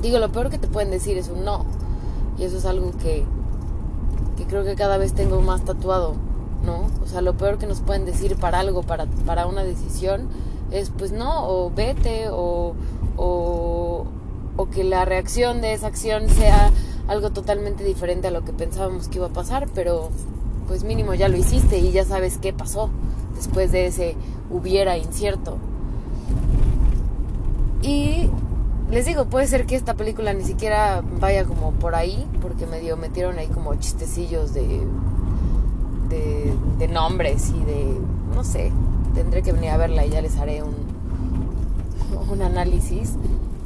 Digo, 0.00 0.18
lo 0.18 0.30
peor 0.30 0.50
que 0.50 0.58
te 0.58 0.68
pueden 0.68 0.90
decir 0.90 1.16
es 1.16 1.28
un 1.28 1.44
no. 1.44 1.64
Y 2.38 2.44
eso 2.44 2.58
es 2.58 2.64
algo 2.64 2.92
que, 2.92 3.24
que 4.36 4.46
creo 4.46 4.64
que 4.64 4.74
cada 4.74 4.96
vez 4.96 5.12
tengo 5.12 5.40
más 5.40 5.62
tatuado, 5.62 6.14
¿no? 6.64 6.86
O 7.04 7.06
sea, 7.06 7.20
lo 7.20 7.34
peor 7.34 7.58
que 7.58 7.66
nos 7.66 7.80
pueden 7.80 8.04
decir 8.04 8.36
para 8.36 8.60
algo, 8.60 8.82
para, 8.82 9.06
para 9.26 9.46
una 9.46 9.64
decisión, 9.64 10.28
es 10.70 10.90
pues 10.90 11.12
no, 11.12 11.48
o 11.48 11.70
vete, 11.70 12.28
o, 12.30 12.74
o, 13.16 14.06
o 14.56 14.70
que 14.70 14.84
la 14.84 15.04
reacción 15.04 15.60
de 15.60 15.74
esa 15.74 15.88
acción 15.88 16.28
sea 16.28 16.70
algo 17.08 17.30
totalmente 17.30 17.84
diferente 17.84 18.28
a 18.28 18.30
lo 18.30 18.44
que 18.44 18.52
pensábamos 18.52 19.08
que 19.08 19.18
iba 19.18 19.26
a 19.26 19.32
pasar, 19.32 19.68
pero 19.74 20.10
pues 20.72 20.84
mínimo 20.84 21.12
ya 21.12 21.28
lo 21.28 21.36
hiciste 21.36 21.76
y 21.80 21.92
ya 21.92 22.02
sabes 22.02 22.38
qué 22.38 22.54
pasó 22.54 22.88
después 23.36 23.72
de 23.72 23.88
ese 23.88 24.16
hubiera 24.48 24.96
incierto. 24.96 25.58
Y 27.82 28.30
les 28.90 29.04
digo, 29.04 29.26
puede 29.26 29.46
ser 29.48 29.66
que 29.66 29.76
esta 29.76 29.92
película 29.92 30.32
ni 30.32 30.44
siquiera 30.44 31.02
vaya 31.20 31.44
como 31.44 31.72
por 31.72 31.94
ahí, 31.94 32.26
porque 32.40 32.66
medio 32.66 32.96
metieron 32.96 33.38
ahí 33.38 33.48
como 33.48 33.74
chistecillos 33.74 34.54
de, 34.54 34.80
de, 36.08 36.88
nombres 36.88 37.50
y 37.50 37.64
de, 37.66 37.98
no 38.34 38.42
sé, 38.42 38.72
tendré 39.14 39.42
que 39.42 39.52
venir 39.52 39.68
a 39.72 39.76
verla 39.76 40.06
y 40.06 40.08
ya 40.08 40.22
les 40.22 40.38
haré 40.38 40.62
un, 40.62 40.74
un 42.30 42.40
análisis. 42.40 43.12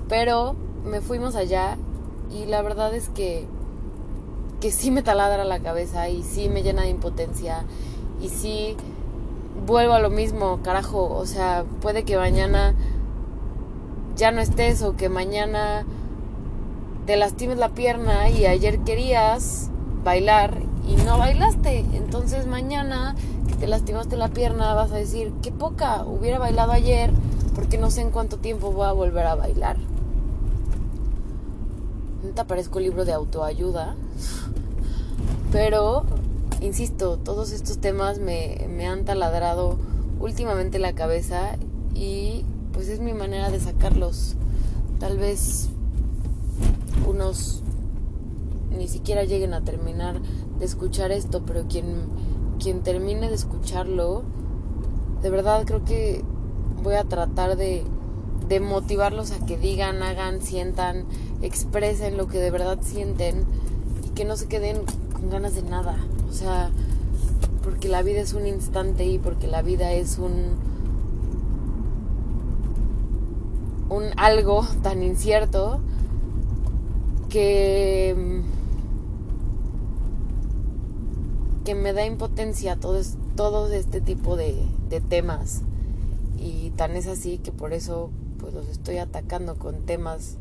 Pero 0.09 0.57
me 0.85 1.01
fuimos 1.01 1.37
allá 1.37 1.77
y 2.33 2.47
la 2.47 2.63
verdad 2.63 2.93
es 2.97 3.11
que, 3.11 3.47
que 4.61 4.71
sí 4.71 4.91
me 4.91 5.03
taladra 5.03 5.45
la 5.45 5.61
cabeza 5.61 6.09
y 6.09 6.23
sí 6.23 6.49
me 6.49 6.63
llena 6.63 6.83
de 6.83 6.89
impotencia 6.89 7.65
y 8.21 8.29
sí 8.29 8.77
vuelvo 9.67 9.95
a 9.95 10.01
lo 10.01 10.11
mismo, 10.11 10.61
carajo, 10.63 11.13
o 11.13 11.27
sea, 11.27 11.65
puede 11.81 12.05
que 12.05 12.17
mañana 12.17 12.75
ya 14.17 14.31
no 14.31 14.41
estés 14.41 14.83
o 14.83 14.97
que 14.97 15.09
mañana 15.09 15.85
te 17.07 17.17
lastimes 17.17 17.59
la 17.59 17.69
pierna 17.71 18.29
y 18.31 18.47
ayer 18.47 18.81
querías 18.81 19.71
bailar 20.05 20.59
y 20.89 20.97
no 20.97 21.19
bailaste. 21.19 21.85
Entonces 21.93 22.47
mañana 22.47 23.15
que 23.49 23.55
te 23.55 23.67
lastimaste 23.67 24.17
la 24.17 24.29
pierna 24.29 24.75
vas 24.75 24.93
a 24.93 24.97
decir, 24.97 25.33
qué 25.43 25.53
poca, 25.53 26.05
hubiera 26.05 26.39
bailado 26.39 26.73
ayer 26.73 27.11
porque 27.55 27.79
no 27.79 27.91
sé 27.91 28.03
en 28.03 28.11
cuánto 28.11 28.39
tiempo 28.39 28.73
voy 28.73 28.87
a 28.87 28.93
volver 28.93 29.27
a 29.27 29.35
bailar. 29.35 29.77
No 32.37 32.43
te 32.43 32.53
aparezco 32.53 32.81
libro 32.81 33.07
de 33.07 33.15
autoayuda, 33.15 33.97
pero, 35.53 36.05
insisto, 36.61 37.17
todos 37.17 37.51
estos 37.51 37.79
temas 37.79 38.19
me, 38.19 38.67
me 38.69 38.87
han 38.87 39.07
taladrado 39.07 39.79
últimamente 40.21 40.79
la 40.79 40.95
cabeza 40.95 41.57
y 41.95 42.45
pues 42.75 42.91
es 42.91 43.01
mi 43.01 43.15
manera 43.15 43.49
de 43.49 43.59
sacarlos. 43.59 44.35
Tal 45.01 45.17
vez 45.17 45.71
unos 47.09 47.63
ni 48.77 48.87
siquiera 48.87 49.25
lleguen 49.25 49.55
a 49.55 49.63
terminar 49.63 50.21
de 50.59 50.65
escuchar 50.67 51.13
esto, 51.13 51.43
pero 51.47 51.65
quien, 51.67 51.87
quien 52.63 52.83
termine 52.83 53.31
de 53.31 53.35
escucharlo, 53.35 54.25
de 55.23 55.31
verdad 55.31 55.65
creo 55.65 55.87
que 55.87 56.23
voy 56.83 56.97
a 56.97 57.05
tratar 57.05 57.57
de, 57.57 57.83
de 58.47 58.61
motivarlos 58.61 59.33
a 59.33 59.47
que 59.47 59.57
digan, 59.57 60.03
hagan, 60.03 60.43
sientan, 60.43 61.07
expresen 61.43 62.17
lo 62.17 62.27
que 62.29 62.39
de 62.39 62.51
verdad 62.51 62.79
sienten 62.83 63.45
y 64.07 64.11
que 64.11 64.25
no 64.25 64.37
se 64.37 64.47
queden 64.47 64.83
con 65.13 65.31
ganas 65.31 65.55
de 65.55 65.63
nada. 65.63 65.97
O 66.29 66.33
sea, 66.33 66.71
porque 67.63 67.89
la 67.89 68.03
vida 68.03 68.21
es 68.21 68.33
un 68.33 68.47
instante 68.47 69.05
y 69.05 69.19
porque 69.19 69.47
la 69.47 69.63
vida 69.63 69.93
es 69.93 70.19
un 70.19 70.77
un 73.89 74.05
algo 74.17 74.67
tan 74.83 75.03
incierto 75.03 75.81
que 77.29 78.43
que 81.65 81.75
me 81.75 81.93
da 81.93 82.07
impotencia 82.07 82.77
todo, 82.77 83.01
todo 83.35 83.73
este 83.73 84.01
tipo 84.01 84.37
de, 84.37 84.55
de 84.89 85.01
temas 85.01 85.63
y 86.39 86.71
tan 86.77 86.95
es 86.95 87.09
así 87.09 87.39
que 87.39 87.51
por 87.51 87.73
eso 87.73 88.11
pues 88.39 88.55
los 88.55 88.69
estoy 88.69 88.99
atacando 88.99 89.57
con 89.57 89.83
temas 89.83 90.37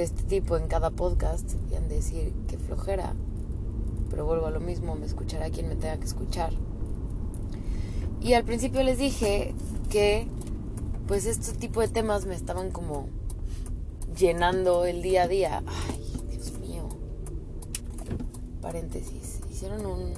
de 0.00 0.06
este 0.06 0.22
tipo 0.24 0.56
en 0.56 0.66
cada 0.66 0.90
podcast 0.90 1.54
y 1.70 1.74
han 1.74 1.88
de 1.88 1.96
decir 1.96 2.32
que 2.48 2.58
flojera 2.58 3.14
pero 4.10 4.26
vuelvo 4.26 4.46
a 4.46 4.50
lo 4.50 4.60
mismo 4.60 4.94
me 4.94 5.06
escuchará 5.06 5.50
quien 5.50 5.68
me 5.68 5.76
tenga 5.76 5.98
que 5.98 6.06
escuchar 6.06 6.52
y 8.20 8.34
al 8.34 8.44
principio 8.44 8.82
les 8.82 8.98
dije 8.98 9.54
que 9.88 10.28
pues 11.06 11.26
este 11.26 11.56
tipo 11.58 11.80
de 11.80 11.88
temas 11.88 12.26
me 12.26 12.34
estaban 12.34 12.70
como 12.70 13.08
llenando 14.16 14.84
el 14.84 15.02
día 15.02 15.24
a 15.24 15.28
día. 15.28 15.62
Ay, 15.66 16.04
Dios 16.30 16.52
mío. 16.60 16.88
Paréntesis. 18.60 19.40
Hicieron 19.50 19.86
un 19.86 20.12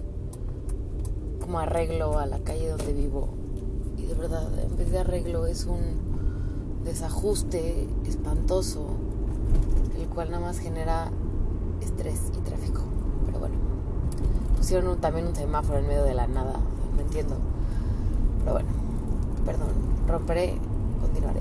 como 1.40 1.60
arreglo 1.60 2.18
a 2.18 2.26
la 2.26 2.40
calle 2.40 2.68
donde 2.68 2.92
vivo. 2.92 3.28
Y 3.96 4.06
de 4.06 4.14
verdad, 4.14 4.46
en 4.62 4.76
vez 4.76 4.90
de 4.90 4.98
arreglo 4.98 5.46
es 5.46 5.64
un 5.64 6.82
desajuste 6.84 7.88
espantoso, 8.04 8.86
cual 10.14 10.30
nada 10.30 10.44
más 10.44 10.58
genera 10.58 11.10
estrés 11.80 12.20
y 12.36 12.40
tráfico. 12.40 12.82
Pero 13.26 13.38
bueno, 13.38 13.54
pusieron 14.56 14.98
también 15.00 15.26
un 15.26 15.34
semáforo 15.34 15.78
en 15.78 15.88
medio 15.88 16.04
de 16.04 16.14
la 16.14 16.26
nada, 16.26 16.54
me 16.96 17.02
entiendo. 17.02 17.36
Pero 18.40 18.52
bueno, 18.52 18.68
perdón, 19.44 19.68
romperé 20.08 20.58
continuaré. 21.02 21.40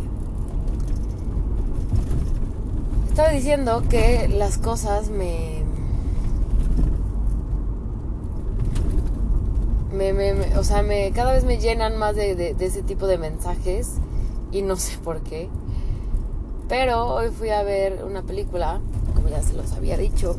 Estaba 3.09 3.29
diciendo 3.29 3.83
que 3.89 4.27
las 4.29 4.57
cosas 4.57 5.09
me, 5.09 5.63
me, 9.93 10.57
o 10.57 10.63
sea, 10.63 10.81
me, 10.81 11.11
cada 11.11 11.33
vez 11.33 11.43
me 11.43 11.57
llenan 11.57 11.97
más 11.97 12.15
de, 12.15 12.35
de, 12.35 12.65
ese 12.65 12.81
tipo 12.81 13.07
de 13.07 13.17
mensajes 13.17 13.95
y 14.51 14.61
no 14.61 14.75
sé 14.77 14.97
por 14.97 15.21
qué. 15.21 15.49
Pero 16.71 17.15
hoy 17.15 17.29
fui 17.31 17.49
a 17.49 17.63
ver 17.63 18.05
una 18.05 18.21
película, 18.21 18.79
como 19.13 19.27
ya 19.27 19.43
se 19.43 19.55
los 19.55 19.73
había 19.73 19.97
dicho, 19.97 20.37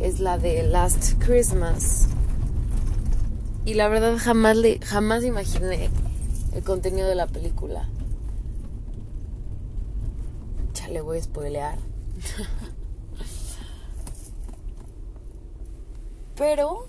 es 0.00 0.20
la 0.20 0.36
de 0.36 0.64
Last 0.64 1.14
Christmas. 1.18 2.08
Y 3.64 3.72
la 3.72 3.88
verdad 3.88 4.18
jamás, 4.18 4.58
le, 4.58 4.78
jamás 4.80 5.24
imaginé 5.24 5.88
el 6.52 6.62
contenido 6.62 7.08
de 7.08 7.14
la 7.14 7.26
película. 7.26 7.88
Ya 10.74 10.88
le 10.88 11.00
voy 11.00 11.16
a 11.16 11.22
spoilear. 11.22 11.78
Pero 16.36 16.86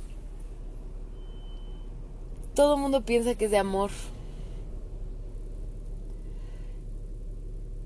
todo 2.53 2.75
el 2.75 2.81
mundo 2.81 3.05
piensa 3.05 3.35
que 3.35 3.45
es 3.45 3.51
de 3.51 3.59
amor. 3.59 3.91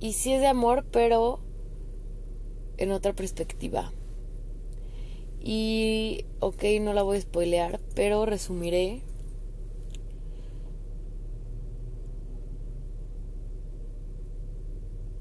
Y 0.04 0.12
sí 0.12 0.34
es 0.34 0.42
de 0.42 0.48
amor, 0.48 0.84
pero 0.92 1.40
en 2.76 2.92
otra 2.92 3.14
perspectiva. 3.14 3.94
Y, 5.40 6.26
ok, 6.42 6.62
no 6.82 6.92
la 6.92 7.04
voy 7.04 7.16
a 7.16 7.22
spoilear, 7.22 7.80
pero 7.96 8.26
resumiré 8.26 9.02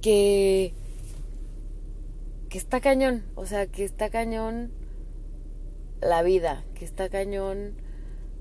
que, 0.00 0.74
que 2.48 2.58
está 2.58 2.80
cañón, 2.80 3.22
o 3.36 3.46
sea, 3.46 3.68
que 3.68 3.84
está 3.84 4.10
cañón 4.10 4.72
la 6.00 6.24
vida, 6.24 6.64
que 6.74 6.84
está 6.84 7.08
cañón 7.08 7.76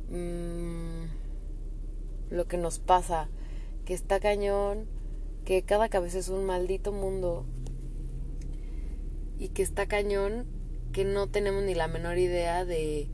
mmm, 0.09 1.03
lo 2.31 2.47
que 2.47 2.57
nos 2.57 2.79
pasa, 2.79 3.29
que 3.85 3.93
está 3.93 4.19
cañón, 4.19 4.87
que 5.45 5.63
cada 5.63 5.89
cabeza 5.89 6.19
es 6.19 6.29
un 6.29 6.45
maldito 6.45 6.91
mundo 6.91 7.45
y 9.37 9.49
que 9.49 9.63
está 9.63 9.87
cañón 9.87 10.45
que 10.91 11.05
no 11.05 11.27
tenemos 11.27 11.63
ni 11.63 11.73
la 11.73 11.87
menor 11.87 12.17
idea 12.17 12.65
de 12.65 13.09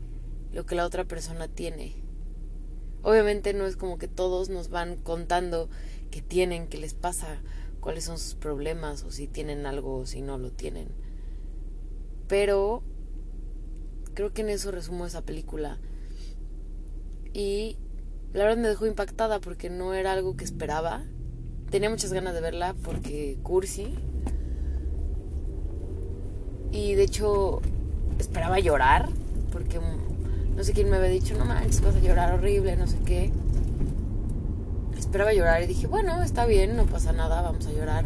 lo 0.51 0.65
que 0.65 0.75
la 0.75 0.85
otra 0.85 1.05
persona 1.05 1.47
tiene. 1.47 1.95
Obviamente 3.03 3.53
no 3.53 3.65
es 3.65 3.77
como 3.77 3.97
que 3.97 4.07
todos 4.07 4.49
nos 4.49 4.69
van 4.69 4.97
contando 4.97 5.69
que 6.11 6.21
tienen, 6.21 6.67
qué 6.67 6.77
les 6.77 6.93
pasa, 6.93 7.41
cuáles 7.79 8.03
son 8.03 8.17
sus 8.17 8.35
problemas 8.35 9.03
o 9.03 9.11
si 9.11 9.27
tienen 9.27 9.65
algo 9.65 9.99
o 9.99 10.05
si 10.05 10.21
no 10.21 10.37
lo 10.37 10.51
tienen. 10.51 10.89
Pero 12.27 12.83
creo 14.13 14.33
que 14.33 14.41
en 14.41 14.49
eso 14.49 14.71
resumo 14.71 15.05
esa 15.05 15.21
película. 15.21 15.79
Y 17.33 17.77
la 18.33 18.43
verdad 18.45 18.57
me 18.57 18.67
dejó 18.67 18.87
impactada 18.87 19.39
porque 19.39 19.69
no 19.69 19.93
era 19.93 20.11
algo 20.11 20.35
que 20.35 20.43
esperaba. 20.43 21.05
Tenía 21.69 21.89
muchas 21.89 22.13
ganas 22.13 22.33
de 22.33 22.41
verla 22.41 22.75
porque 22.83 23.37
cursi. 23.43 23.95
Y 26.71 26.95
de 26.95 27.03
hecho 27.03 27.61
esperaba 28.19 28.59
llorar 28.59 29.09
porque 29.51 29.79
no 30.55 30.63
sé 30.63 30.73
quién 30.73 30.89
me 30.89 30.97
había 30.97 31.09
dicho, 31.09 31.37
no 31.37 31.45
manches, 31.45 31.81
vas 31.81 31.95
a 31.95 31.99
llorar 31.99 32.33
horrible, 32.33 32.75
no 32.75 32.87
sé 32.87 32.97
qué. 33.05 33.31
Esperaba 34.97 35.33
llorar 35.33 35.61
y 35.63 35.67
dije, 35.67 35.87
bueno, 35.87 36.23
está 36.23 36.45
bien, 36.45 36.75
no 36.75 36.85
pasa 36.85 37.13
nada, 37.13 37.41
vamos 37.41 37.65
a 37.67 37.71
llorar. 37.71 38.05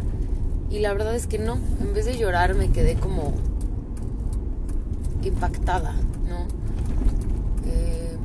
Y 0.70 0.80
la 0.80 0.92
verdad 0.92 1.14
es 1.14 1.26
que 1.26 1.38
no, 1.38 1.58
en 1.80 1.92
vez 1.94 2.06
de 2.06 2.16
llorar 2.16 2.54
me 2.54 2.70
quedé 2.70 2.94
como 2.94 3.34
impactada, 5.22 5.94
¿no? 6.28 6.46
Eh, 7.66 8.16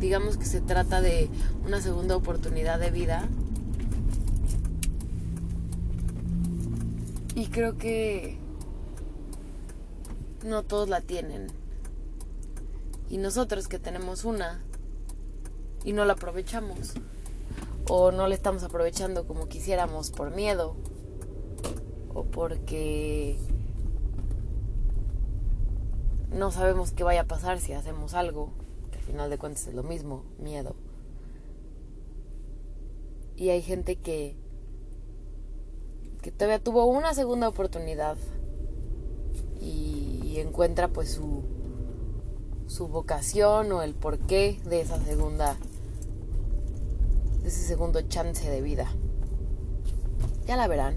digamos 0.00 0.36
que 0.36 0.44
se 0.44 0.60
trata 0.60 1.00
de 1.00 1.28
una 1.66 1.80
segunda 1.80 2.16
oportunidad 2.16 2.78
de 2.78 2.90
vida. 2.90 3.28
Y 7.34 7.46
creo 7.46 7.78
que 7.78 8.38
no 10.44 10.64
todos 10.64 10.88
la 10.88 11.00
tienen. 11.00 11.46
Y 13.08 13.16
nosotros 13.16 13.68
que 13.68 13.78
tenemos 13.78 14.24
una 14.24 14.62
y 15.84 15.92
no 15.92 16.04
la 16.04 16.12
aprovechamos. 16.12 16.92
O 17.88 18.12
no 18.12 18.26
la 18.26 18.34
estamos 18.34 18.62
aprovechando 18.62 19.26
como 19.26 19.48
quisiéramos 19.48 20.10
por 20.10 20.30
miedo. 20.30 20.76
O 22.14 22.24
porque 22.24 23.38
no 26.30 26.50
sabemos 26.50 26.92
qué 26.92 27.02
vaya 27.02 27.22
a 27.22 27.26
pasar 27.26 27.60
si 27.60 27.72
hacemos 27.72 28.12
algo. 28.12 28.50
Que 28.90 28.98
al 28.98 29.04
final 29.04 29.30
de 29.30 29.38
cuentas 29.38 29.66
es 29.66 29.74
lo 29.74 29.82
mismo, 29.82 30.24
miedo. 30.38 30.76
Y 33.36 33.48
hay 33.48 33.62
gente 33.62 33.96
que 33.96 34.36
que 36.22 36.30
todavía 36.30 36.62
tuvo 36.62 36.86
una 36.86 37.14
segunda 37.14 37.48
oportunidad 37.48 38.16
y 39.60 40.38
encuentra 40.38 40.88
pues 40.88 41.10
su, 41.10 41.42
su 42.66 42.88
vocación 42.88 43.70
o 43.72 43.82
el 43.82 43.94
porqué 43.94 44.60
de 44.64 44.80
esa 44.80 45.02
segunda, 45.02 45.56
de 47.42 47.48
ese 47.48 47.66
segundo 47.66 48.00
chance 48.02 48.48
de 48.48 48.62
vida. 48.62 48.90
Ya 50.46 50.56
la 50.56 50.68
verán. 50.68 50.96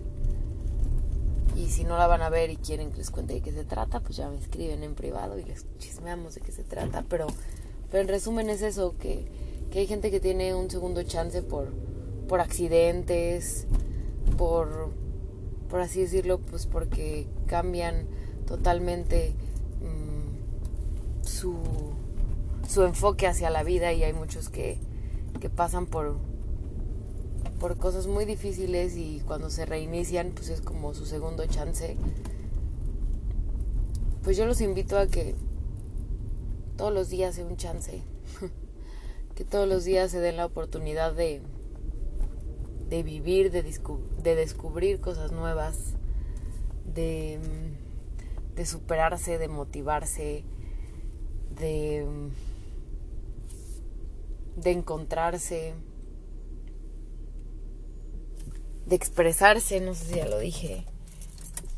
Y 1.56 1.70
si 1.70 1.84
no 1.84 1.98
la 1.98 2.08
van 2.08 2.22
a 2.22 2.30
ver 2.30 2.50
y 2.50 2.58
quieren 2.58 2.92
que 2.92 2.98
les 2.98 3.12
cuente 3.12 3.34
de 3.34 3.42
qué 3.42 3.52
se 3.52 3.64
trata, 3.64 4.02
pues 4.02 4.18
ya 4.18 4.30
me 4.30 4.38
escriben 4.38 4.84
en 4.84 4.94
privado 4.94 5.40
y 5.40 5.44
les 5.44 5.66
chismeamos 5.78 6.36
de 6.36 6.42
qué 6.42 6.52
se 6.52 6.64
trata. 6.64 7.06
Pero, 7.08 7.28
pero 7.90 8.02
en 8.02 8.08
resumen 8.10 8.50
es 8.50 8.62
eso, 8.62 8.96
que, 8.98 9.26
que 9.72 9.80
hay 9.80 9.88
gente 9.88 10.12
que 10.12 10.20
tiene 10.20 10.54
un 10.54 10.70
segundo 10.70 11.04
chance 11.04 11.42
por, 11.42 11.72
por 12.28 12.42
accidentes, 12.42 13.68
por, 14.38 14.92
por 15.76 15.82
así 15.82 16.00
decirlo, 16.00 16.40
pues 16.40 16.68
porque 16.68 17.28
cambian 17.48 18.08
totalmente 18.48 19.34
mm, 19.82 21.26
su, 21.28 21.58
su 22.66 22.84
enfoque 22.84 23.28
hacia 23.28 23.50
la 23.50 23.62
vida 23.62 23.92
y 23.92 24.02
hay 24.02 24.14
muchos 24.14 24.48
que, 24.48 24.78
que 25.42 25.50
pasan 25.50 25.86
por, 25.86 26.16
por 27.60 27.76
cosas 27.76 28.08
muy 28.08 28.24
difíciles 28.24 28.96
y 28.96 29.22
cuando 29.28 29.50
se 29.50 29.66
reinician 29.66 30.32
pues 30.34 30.48
es 30.48 30.62
como 30.62 30.94
su 30.94 31.06
segundo 31.06 31.46
chance. 31.46 31.98
Pues 34.24 34.38
yo 34.38 34.46
los 34.46 34.62
invito 34.62 34.98
a 34.98 35.08
que 35.08 35.36
todos 36.78 36.94
los 36.94 37.10
días 37.10 37.36
sea 37.36 37.46
un 37.46 37.58
chance, 37.58 38.02
que 39.36 39.44
todos 39.44 39.68
los 39.68 39.84
días 39.84 40.10
se 40.10 40.22
den 40.22 40.38
la 40.38 40.46
oportunidad 40.46 41.12
de, 41.12 41.42
de 42.90 43.04
vivir, 43.04 43.52
de, 43.52 43.64
de 43.64 44.36
descubrir 44.36 45.00
cosas 45.00 45.32
nuevas, 45.32 45.96
de 46.94 47.40
de 48.56 48.66
superarse, 48.66 49.38
de 49.38 49.48
motivarse, 49.48 50.44
de, 51.60 52.08
de 54.56 54.72
encontrarse, 54.72 55.74
de 58.86 58.96
expresarse, 58.96 59.82
no 59.82 59.94
sé 59.94 60.06
si 60.06 60.16
ya 60.16 60.28
lo 60.28 60.40
dije, 60.40 60.86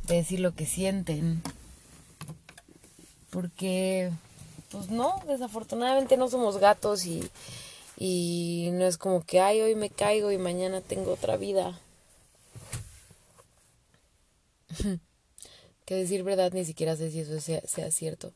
de 0.03 0.15
decir 0.15 0.39
lo 0.39 0.53
que 0.53 0.65
sienten. 0.65 1.41
Porque, 3.31 4.11
pues 4.71 4.89
no, 4.89 5.19
desafortunadamente 5.27 6.15
no 6.15 6.27
somos 6.27 6.57
gatos 6.57 7.05
y, 7.05 7.27
y 7.97 8.69
no 8.73 8.85
es 8.85 8.97
como 8.97 9.23
que, 9.23 9.39
ay, 9.39 9.61
hoy 9.61 9.75
me 9.75 9.89
caigo 9.89 10.31
y 10.31 10.37
mañana 10.37 10.81
tengo 10.81 11.13
otra 11.13 11.35
vida. 11.37 11.79
Que 15.85 15.95
decir 15.95 16.23
verdad 16.23 16.51
ni 16.51 16.65
siquiera 16.65 16.97
sé 16.97 17.11
si 17.11 17.21
eso 17.21 17.39
sea, 17.39 17.91
cierto. 17.91 18.33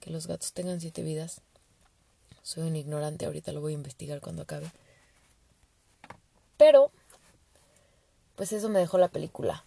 Que 0.00 0.10
los 0.10 0.26
gatos 0.26 0.52
tengan 0.52 0.80
siete 0.80 1.04
vidas. 1.04 1.40
Soy 2.42 2.64
un 2.64 2.74
ignorante, 2.74 3.24
ahorita 3.24 3.52
lo 3.52 3.60
voy 3.60 3.70
a 3.70 3.76
investigar 3.76 4.20
cuando 4.20 4.42
acabe. 4.42 4.68
Pero, 6.56 6.90
pues 8.34 8.52
eso 8.52 8.68
me 8.68 8.80
dejó 8.80 8.98
la 8.98 9.10
película. 9.10 9.64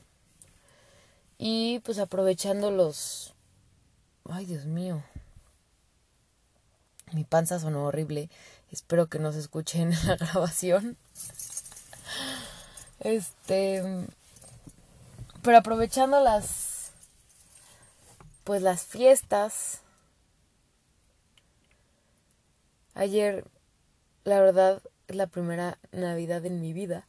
Y 1.37 1.79
pues 1.85 1.99
aprovechando 1.99 2.69
los... 2.69 3.33
Ay, 4.25 4.45
Dios 4.45 4.65
mío. 4.65 5.01
Mi 7.11 7.23
panza 7.23 7.59
sonó 7.59 7.85
horrible. 7.85 8.29
Espero 8.71 9.07
que 9.07 9.19
no 9.19 9.31
se 9.31 9.39
escuche 9.39 9.81
en 9.81 9.91
la 9.91 10.15
grabación. 10.19 10.97
Este... 12.99 13.83
Pero 15.41 15.57
aprovechando 15.57 16.21
las 16.21 16.75
pues 18.45 18.61
las 18.61 18.83
fiestas. 18.83 19.81
Ayer, 22.93 23.43
la 24.23 24.39
verdad, 24.39 24.81
es 25.07 25.15
la 25.17 25.27
primera 25.27 25.77
Navidad 25.91 26.45
en 26.45 26.61
mi 26.61 26.71
vida. 26.71 27.05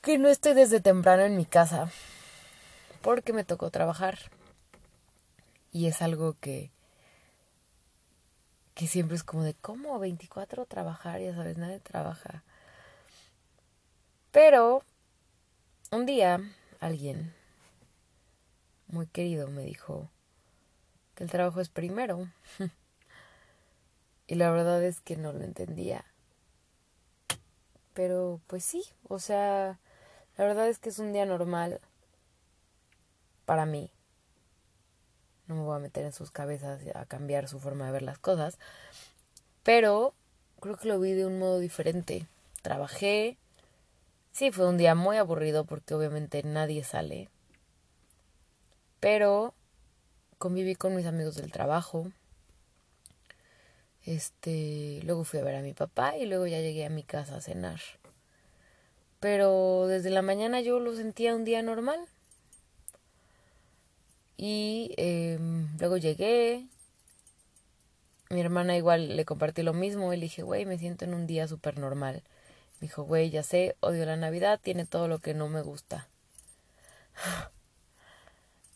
Que 0.00 0.18
no 0.18 0.28
estoy 0.28 0.54
desde 0.54 0.80
temprano 0.80 1.22
en 1.22 1.36
mi 1.36 1.44
casa. 1.44 1.90
Porque 3.02 3.32
me 3.32 3.44
tocó 3.44 3.70
trabajar. 3.70 4.18
Y 5.70 5.86
es 5.86 6.00
algo 6.00 6.34
que 6.40 6.70
que 8.74 8.86
siempre 8.86 9.16
es 9.16 9.22
como 9.22 9.44
de 9.44 9.54
cómo 9.54 9.98
24 9.98 10.66
trabajar, 10.66 11.20
ya 11.20 11.34
sabes, 11.34 11.56
nadie 11.56 11.80
trabaja. 11.80 12.42
Pero 14.32 14.82
un 15.92 16.06
día 16.06 16.40
alguien 16.80 17.32
muy 18.88 19.06
querido 19.06 19.48
me 19.48 19.62
dijo 19.62 20.10
que 21.14 21.24
el 21.24 21.30
trabajo 21.30 21.60
es 21.60 21.68
primero. 21.68 22.28
y 24.26 24.34
la 24.34 24.50
verdad 24.50 24.82
es 24.82 25.00
que 25.00 25.16
no 25.16 25.32
lo 25.32 25.44
entendía. 25.44 26.04
Pero 27.92 28.40
pues 28.48 28.64
sí, 28.64 28.84
o 29.08 29.20
sea, 29.20 29.78
la 30.36 30.44
verdad 30.44 30.68
es 30.68 30.80
que 30.80 30.88
es 30.88 30.98
un 30.98 31.12
día 31.12 31.26
normal 31.26 31.80
para 33.44 33.66
mí. 33.66 33.93
No 35.46 35.54
me 35.56 35.62
voy 35.62 35.76
a 35.76 35.80
meter 35.80 36.04
en 36.04 36.12
sus 36.12 36.30
cabezas 36.30 36.80
a 36.94 37.04
cambiar 37.06 37.48
su 37.48 37.60
forma 37.60 37.86
de 37.86 37.92
ver 37.92 38.02
las 38.02 38.18
cosas. 38.18 38.58
Pero 39.62 40.14
creo 40.60 40.76
que 40.76 40.88
lo 40.88 40.98
vi 41.00 41.12
de 41.12 41.26
un 41.26 41.38
modo 41.38 41.58
diferente. 41.58 42.26
Trabajé. 42.62 43.38
Sí, 44.32 44.50
fue 44.50 44.68
un 44.68 44.78
día 44.78 44.94
muy 44.94 45.16
aburrido 45.16 45.64
porque 45.64 45.94
obviamente 45.94 46.42
nadie 46.42 46.82
sale 46.82 47.28
pero 49.04 49.52
conviví 50.38 50.76
con 50.76 50.96
mis 50.96 51.04
amigos 51.04 51.34
del 51.34 51.52
trabajo. 51.52 52.10
Este, 54.02 55.00
luego 55.04 55.24
fui 55.24 55.40
a 55.40 55.44
ver 55.44 55.56
a 55.56 55.60
mi 55.60 55.74
papá 55.74 56.16
y 56.16 56.24
luego 56.24 56.46
ya 56.46 56.60
llegué 56.60 56.86
a 56.86 56.88
mi 56.88 57.02
casa 57.02 57.36
a 57.36 57.42
cenar. 57.42 57.80
Pero 59.20 59.88
desde 59.88 60.08
la 60.08 60.22
mañana 60.22 60.62
yo 60.62 60.80
lo 60.80 60.96
sentía 60.96 61.34
un 61.34 61.44
día 61.44 61.60
normal. 61.60 62.00
Y 64.36 64.94
em, 64.96 65.76
luego 65.78 65.96
llegué, 65.96 66.66
mi 68.30 68.40
hermana 68.40 68.76
igual 68.76 69.16
le 69.16 69.24
compartí 69.24 69.62
lo 69.62 69.72
mismo 69.72 70.12
y 70.12 70.16
le 70.16 70.22
dije, 70.22 70.42
güey, 70.42 70.66
me 70.66 70.78
siento 70.78 71.04
en 71.04 71.14
un 71.14 71.26
día 71.26 71.46
súper 71.46 71.78
normal. 71.78 72.22
Me 72.80 72.88
dijo, 72.88 73.04
güey, 73.04 73.30
ya 73.30 73.42
sé, 73.42 73.76
odio 73.80 74.04
la 74.06 74.16
Navidad, 74.16 74.60
tiene 74.62 74.86
todo 74.86 75.08
lo 75.08 75.20
que 75.20 75.34
no 75.34 75.48
me 75.48 75.62
gusta. 75.62 76.08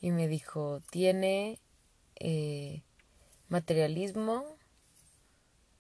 Y 0.00 0.12
me 0.12 0.28
dijo, 0.28 0.80
tiene 0.92 1.58
eh, 2.14 2.82
materialismo, 3.48 4.44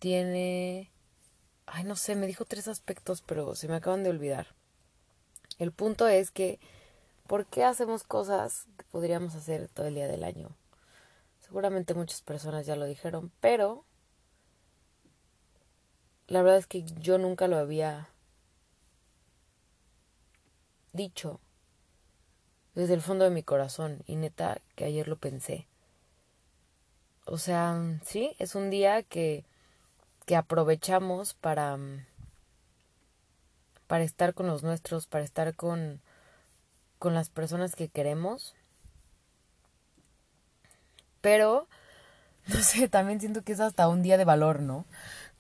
tiene... 0.00 0.90
Ay, 1.66 1.84
no 1.84 1.94
sé, 1.94 2.16
me 2.16 2.26
dijo 2.26 2.44
tres 2.44 2.66
aspectos, 2.66 3.22
pero 3.22 3.54
se 3.54 3.68
me 3.68 3.76
acaban 3.76 4.02
de 4.02 4.10
olvidar. 4.10 4.48
El 5.58 5.70
punto 5.70 6.08
es 6.08 6.32
que, 6.32 6.58
¿por 7.28 7.46
qué 7.46 7.62
hacemos 7.62 8.02
cosas 8.02 8.66
que 8.76 8.84
podríamos 8.90 9.36
hacer 9.36 9.68
todo 9.68 9.86
el 9.86 9.94
día 9.94 10.08
del 10.08 10.24
año? 10.24 10.50
Seguramente 11.38 11.94
muchas 11.94 12.22
personas 12.22 12.66
ya 12.66 12.74
lo 12.74 12.86
dijeron, 12.86 13.30
pero 13.40 13.84
la 16.26 16.42
verdad 16.42 16.58
es 16.58 16.66
que 16.66 16.82
yo 16.82 17.18
nunca 17.18 17.46
lo 17.46 17.58
había 17.58 18.08
dicho 20.92 21.38
desde 22.74 22.94
el 22.94 23.02
fondo 23.02 23.24
de 23.24 23.30
mi 23.30 23.42
corazón 23.42 24.02
y 24.06 24.16
neta 24.16 24.60
que 24.74 24.84
ayer 24.84 25.06
lo 25.06 25.16
pensé. 25.16 25.66
O 27.26 27.36
sea, 27.36 27.78
sí, 28.04 28.34
es 28.38 28.54
un 28.54 28.70
día 28.70 29.02
que, 29.02 29.44
que 30.24 30.34
aprovechamos 30.34 31.34
para, 31.34 31.78
para 33.86 34.04
estar 34.04 34.32
con 34.32 34.46
los 34.46 34.62
nuestros, 34.62 35.06
para 35.06 35.24
estar 35.24 35.54
con, 35.54 36.00
con 36.98 37.14
las 37.14 37.30
personas 37.30 37.74
que 37.74 37.88
queremos 37.88 38.54
pero, 41.20 41.68
no 42.46 42.56
sé, 42.62 42.88
también 42.88 43.20
siento 43.20 43.42
que 43.42 43.52
es 43.52 43.60
hasta 43.60 43.88
un 43.88 44.02
día 44.02 44.16
de 44.16 44.24
valor, 44.24 44.60
¿no? 44.60 44.84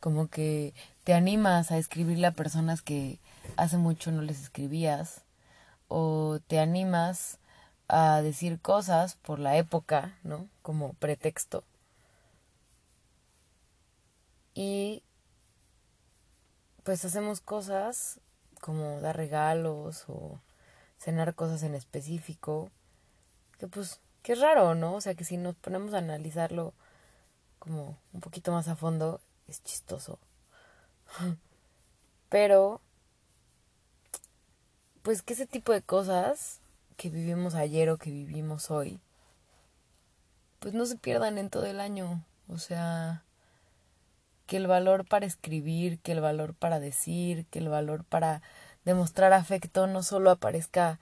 Como 0.00 0.28
que 0.28 0.74
te 1.04 1.14
animas 1.14 1.70
a 1.70 1.78
escribirle 1.78 2.26
a 2.26 2.32
personas 2.32 2.82
que 2.82 3.18
hace 3.56 3.78
mucho 3.78 4.12
no 4.12 4.22
les 4.22 4.40
escribías, 4.42 5.22
o 5.88 6.40
te 6.46 6.60
animas 6.60 7.38
a 7.88 8.20
decir 8.22 8.60
cosas 8.60 9.16
por 9.16 9.38
la 9.38 9.56
época, 9.56 10.18
¿no? 10.22 10.48
Como 10.62 10.92
pretexto. 10.94 11.64
Y 14.54 15.02
pues 16.84 17.04
hacemos 17.04 17.40
cosas 17.40 18.20
como 18.60 19.00
dar 19.00 19.16
regalos 19.16 20.04
o 20.08 20.40
cenar 20.98 21.34
cosas 21.34 21.62
en 21.62 21.74
específico, 21.74 22.70
que 23.58 23.66
pues 23.68 24.00
que 24.22 24.32
es 24.32 24.40
raro, 24.40 24.74
¿no? 24.74 24.94
O 24.94 25.00
sea, 25.00 25.14
que 25.14 25.24
si 25.24 25.36
nos 25.36 25.54
ponemos 25.56 25.94
a 25.94 25.98
analizarlo 25.98 26.74
como 27.58 27.96
un 28.12 28.20
poquito 28.20 28.52
más 28.52 28.68
a 28.68 28.76
fondo, 28.76 29.20
es 29.46 29.62
chistoso. 29.64 30.18
Pero, 32.28 32.80
pues 35.02 35.22
que 35.22 35.32
ese 35.32 35.46
tipo 35.46 35.72
de 35.72 35.82
cosas 35.82 36.60
que 36.96 37.10
vivimos 37.10 37.54
ayer 37.54 37.88
o 37.90 37.96
que 37.96 38.10
vivimos 38.10 38.70
hoy, 38.70 39.00
pues 40.58 40.74
no 40.74 40.84
se 40.84 40.96
pierdan 40.96 41.38
en 41.38 41.48
todo 41.48 41.64
el 41.64 41.80
año. 41.80 42.22
O 42.48 42.58
sea, 42.58 43.22
que 44.46 44.56
el 44.56 44.66
valor 44.66 45.06
para 45.06 45.26
escribir, 45.26 45.98
que 46.00 46.12
el 46.12 46.20
valor 46.20 46.54
para 46.54 46.80
decir, 46.80 47.46
que 47.46 47.60
el 47.60 47.68
valor 47.68 48.04
para 48.04 48.42
demostrar 48.88 49.34
afecto 49.34 49.86
no 49.86 50.02
solo 50.02 50.30
aparezca 50.30 50.98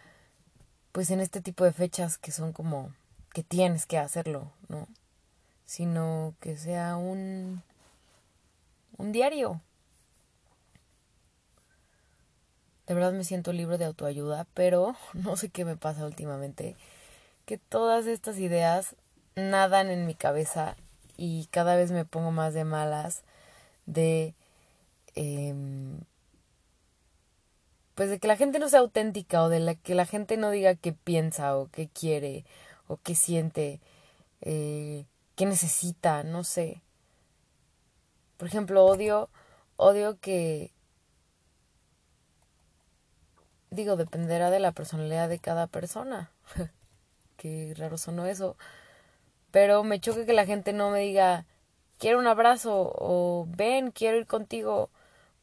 pues 0.90 1.12
en 1.12 1.20
este 1.20 1.40
tipo 1.40 1.62
de 1.62 1.72
fechas 1.72 2.18
que 2.18 2.32
son 2.32 2.52
como 2.52 2.92
que 3.32 3.44
tienes 3.44 3.86
que 3.86 3.96
hacerlo, 3.96 4.50
¿no? 4.66 4.88
Sino 5.66 6.34
que 6.40 6.56
sea 6.56 6.96
un, 6.96 7.62
un 8.96 9.12
diario. 9.12 9.60
De 12.88 12.94
verdad 12.94 13.12
me 13.12 13.22
siento 13.22 13.52
libre 13.52 13.78
de 13.78 13.84
autoayuda, 13.84 14.48
pero 14.52 14.96
no 15.12 15.36
sé 15.36 15.48
qué 15.48 15.64
me 15.64 15.76
pasa 15.76 16.06
últimamente. 16.06 16.74
Que 17.44 17.56
todas 17.56 18.06
estas 18.06 18.38
ideas 18.38 18.96
nadan 19.36 19.90
en 19.90 20.06
mi 20.06 20.16
cabeza 20.16 20.74
y 21.16 21.46
cada 21.52 21.76
vez 21.76 21.92
me 21.92 22.04
pongo 22.04 22.32
más 22.32 22.52
de 22.52 22.64
malas 22.64 23.22
de... 23.86 24.34
Em, 25.14 26.00
pues 27.96 28.10
de 28.10 28.18
que 28.20 28.28
la 28.28 28.36
gente 28.36 28.58
no 28.58 28.68
sea 28.68 28.80
auténtica 28.80 29.42
o 29.42 29.48
de 29.48 29.58
la 29.58 29.74
que 29.74 29.94
la 29.94 30.04
gente 30.04 30.36
no 30.36 30.50
diga 30.50 30.74
qué 30.76 30.92
piensa 30.92 31.56
o 31.56 31.70
qué 31.70 31.88
quiere 31.88 32.44
o 32.88 32.98
qué 32.98 33.14
siente, 33.14 33.80
eh, 34.42 35.06
qué 35.34 35.46
necesita, 35.46 36.22
no 36.22 36.44
sé. 36.44 36.82
Por 38.36 38.48
ejemplo, 38.48 38.84
odio, 38.84 39.30
odio 39.76 40.20
que, 40.20 40.72
digo, 43.70 43.96
dependerá 43.96 44.50
de 44.50 44.60
la 44.60 44.72
personalidad 44.72 45.30
de 45.30 45.38
cada 45.38 45.66
persona. 45.66 46.30
qué 47.38 47.72
raro 47.78 47.96
sonó 47.96 48.26
eso. 48.26 48.58
Pero 49.50 49.84
me 49.84 50.00
choca 50.00 50.26
que 50.26 50.34
la 50.34 50.44
gente 50.44 50.74
no 50.74 50.90
me 50.90 51.00
diga, 51.00 51.46
quiero 51.98 52.18
un 52.18 52.26
abrazo, 52.26 52.92
o 52.94 53.46
ven, 53.48 53.90
quiero 53.90 54.18
ir 54.18 54.26
contigo, 54.26 54.90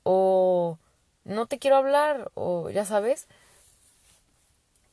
o 0.04 0.78
no 1.26 1.46
te 1.48 1.60
quiero 1.60 1.78
hablar, 1.78 2.32
o 2.36 2.70
ya 2.70 2.86
sabes 2.86 3.28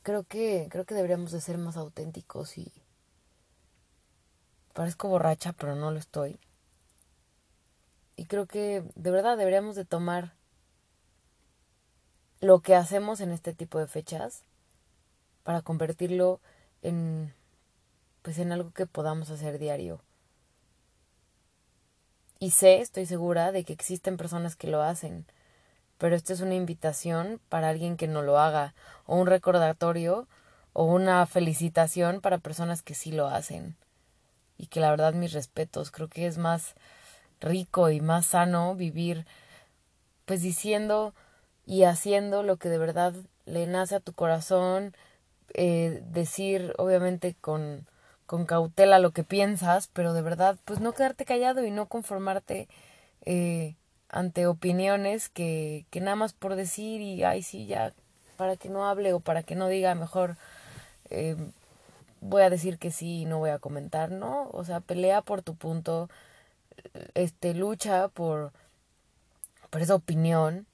creo 0.03 0.23
que 0.23 0.67
creo 0.71 0.85
que 0.85 0.95
deberíamos 0.95 1.31
de 1.31 1.41
ser 1.41 1.57
más 1.57 1.77
auténticos 1.77 2.57
y 2.57 2.71
parezco 4.73 5.07
borracha 5.09 5.53
pero 5.53 5.75
no 5.75 5.91
lo 5.91 5.99
estoy. 5.99 6.39
Y 8.15 8.25
creo 8.25 8.45
que 8.45 8.83
de 8.95 9.11
verdad 9.11 9.37
deberíamos 9.37 9.75
de 9.75 9.85
tomar 9.85 10.33
lo 12.39 12.59
que 12.61 12.75
hacemos 12.75 13.19
en 13.21 13.31
este 13.31 13.53
tipo 13.53 13.79
de 13.79 13.87
fechas 13.87 14.43
para 15.43 15.61
convertirlo 15.61 16.39
en 16.81 17.33
pues 18.21 18.37
en 18.37 18.51
algo 18.51 18.71
que 18.71 18.85
podamos 18.85 19.29
hacer 19.31 19.57
diario. 19.57 20.01
Y 22.39 22.51
sé 22.51 22.81
estoy 22.81 23.05
segura 23.05 23.51
de 23.51 23.63
que 23.63 23.73
existen 23.73 24.17
personas 24.17 24.55
que 24.55 24.67
lo 24.67 24.81
hacen 24.81 25.25
pero 26.01 26.15
esta 26.15 26.33
es 26.33 26.41
una 26.41 26.55
invitación 26.55 27.39
para 27.47 27.69
alguien 27.69 27.95
que 27.95 28.07
no 28.07 28.23
lo 28.23 28.39
haga, 28.39 28.73
o 29.05 29.17
un 29.17 29.27
recordatorio, 29.27 30.27
o 30.73 30.83
una 30.85 31.23
felicitación 31.27 32.21
para 32.21 32.39
personas 32.39 32.81
que 32.81 32.95
sí 32.95 33.11
lo 33.11 33.27
hacen. 33.27 33.75
Y 34.57 34.65
que 34.65 34.79
la 34.79 34.89
verdad 34.89 35.13
mis 35.13 35.31
respetos, 35.31 35.91
creo 35.91 36.07
que 36.07 36.25
es 36.25 36.39
más 36.39 36.73
rico 37.39 37.91
y 37.91 38.01
más 38.01 38.25
sano 38.25 38.73
vivir 38.73 39.27
pues 40.25 40.41
diciendo 40.41 41.13
y 41.67 41.83
haciendo 41.83 42.41
lo 42.41 42.57
que 42.57 42.69
de 42.69 42.79
verdad 42.79 43.13
le 43.45 43.67
nace 43.67 43.93
a 43.93 43.99
tu 43.99 44.13
corazón, 44.13 44.95
eh, 45.53 46.01
decir 46.07 46.73
obviamente 46.79 47.35
con, 47.39 47.85
con 48.25 48.47
cautela 48.47 48.97
lo 48.97 49.11
que 49.11 49.23
piensas, 49.23 49.87
pero 49.93 50.13
de 50.13 50.23
verdad 50.23 50.57
pues 50.65 50.79
no 50.79 50.93
quedarte 50.93 51.25
callado 51.25 51.63
y 51.63 51.69
no 51.69 51.85
conformarte 51.85 52.67
eh, 53.23 53.75
ante 54.11 54.45
opiniones 54.45 55.29
que, 55.29 55.85
que 55.89 56.01
nada 56.01 56.15
más 56.15 56.33
por 56.33 56.55
decir 56.55 57.01
y, 57.01 57.23
ay, 57.23 57.41
sí, 57.41 57.65
ya, 57.65 57.93
para 58.37 58.57
que 58.57 58.69
no 58.69 58.87
hable 58.87 59.13
o 59.13 59.19
para 59.19 59.43
que 59.43 59.55
no 59.55 59.67
diga, 59.69 59.95
mejor 59.95 60.37
eh, 61.09 61.37
voy 62.19 62.43
a 62.43 62.49
decir 62.49 62.77
que 62.77 62.91
sí 62.91 63.21
y 63.21 63.25
no 63.25 63.39
voy 63.39 63.51
a 63.51 63.59
comentar, 63.59 64.11
¿no? 64.11 64.49
O 64.51 64.63
sea, 64.65 64.81
pelea 64.81 65.21
por 65.21 65.41
tu 65.41 65.55
punto, 65.55 66.09
este, 67.13 67.53
lucha 67.53 68.09
por, 68.09 68.51
por 69.69 69.81
esa 69.81 69.95
opinión 69.95 70.67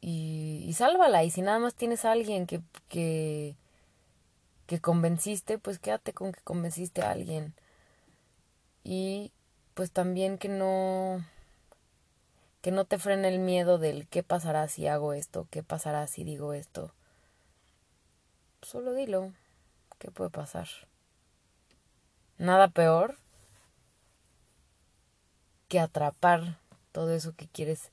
y, 0.00 0.64
y 0.66 0.72
sálvala. 0.72 1.24
Y 1.24 1.30
si 1.30 1.42
nada 1.42 1.58
más 1.58 1.74
tienes 1.74 2.04
a 2.04 2.12
alguien 2.12 2.46
que, 2.46 2.60
que, 2.88 3.54
que 4.66 4.80
convenciste, 4.80 5.58
pues 5.58 5.78
quédate 5.78 6.12
con 6.12 6.32
que 6.32 6.40
convenciste 6.42 7.02
a 7.02 7.10
alguien. 7.10 7.54
Y 8.84 9.32
pues 9.74 9.90
también 9.90 10.38
que 10.38 10.48
no 10.48 11.24
que 12.62 12.70
no 12.70 12.84
te 12.84 12.98
frene 12.98 13.28
el 13.28 13.40
miedo 13.40 13.76
del 13.78 14.06
qué 14.06 14.22
pasará 14.22 14.68
si 14.68 14.86
hago 14.86 15.12
esto, 15.12 15.48
qué 15.50 15.64
pasará 15.64 16.06
si 16.06 16.22
digo 16.22 16.54
esto. 16.54 16.92
Solo 18.62 18.94
dilo, 18.94 19.32
¿qué 19.98 20.12
puede 20.12 20.30
pasar? 20.30 20.68
Nada 22.38 22.68
peor 22.68 23.18
que 25.68 25.80
atrapar 25.80 26.58
todo 26.92 27.12
eso 27.12 27.34
que 27.34 27.48
quieres 27.48 27.90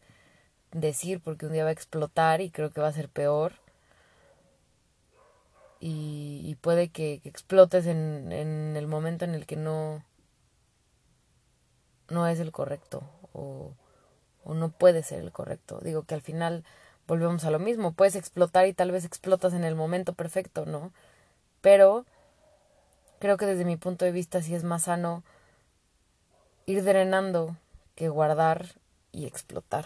decir 0.71 1.19
porque 1.19 1.47
un 1.47 1.53
día 1.53 1.63
va 1.63 1.69
a 1.69 1.73
explotar 1.73 2.39
y 2.39 2.51
creo 2.51 2.69
que 2.69 2.81
va 2.81 2.89
a 2.89 2.93
ser 2.93 3.09
peor. 3.09 3.53
Y, 5.81 6.57
puede 6.61 6.89
que, 6.89 7.21
explotes 7.23 7.85
en, 7.85 8.33
en 8.33 8.75
el 8.75 8.85
momento 8.85 9.23
en 9.23 9.33
el 9.33 9.45
que 9.45 9.55
no, 9.55 10.03
no 12.09 12.27
es 12.27 12.39
el 12.41 12.51
correcto 12.51 13.01
o 13.31 13.73
o 14.49 14.55
no 14.55 14.69
puede 14.69 15.03
ser 15.03 15.19
el 15.19 15.31
correcto. 15.31 15.79
Digo 15.83 16.03
que 16.03 16.15
al 16.15 16.21
final 16.21 16.63
volvemos 17.07 17.43
a 17.45 17.51
lo 17.51 17.59
mismo. 17.59 17.91
Puedes 17.91 18.15
explotar 18.15 18.65
y 18.65 18.73
tal 18.73 18.91
vez 18.91 19.05
explotas 19.05 19.53
en 19.53 19.63
el 19.63 19.75
momento 19.75 20.13
perfecto, 20.13 20.65
¿no? 20.65 20.91
Pero 21.61 22.05
creo 23.19 23.37
que 23.37 23.45
desde 23.45 23.63
mi 23.63 23.77
punto 23.77 24.05
de 24.05 24.11
vista 24.11 24.41
sí 24.41 24.55
es 24.55 24.63
más 24.63 24.83
sano 24.83 25.23
ir 26.65 26.83
drenando 26.83 27.57
que 27.93 28.09
guardar 28.09 28.65
y 29.11 29.27
explotar. 29.27 29.85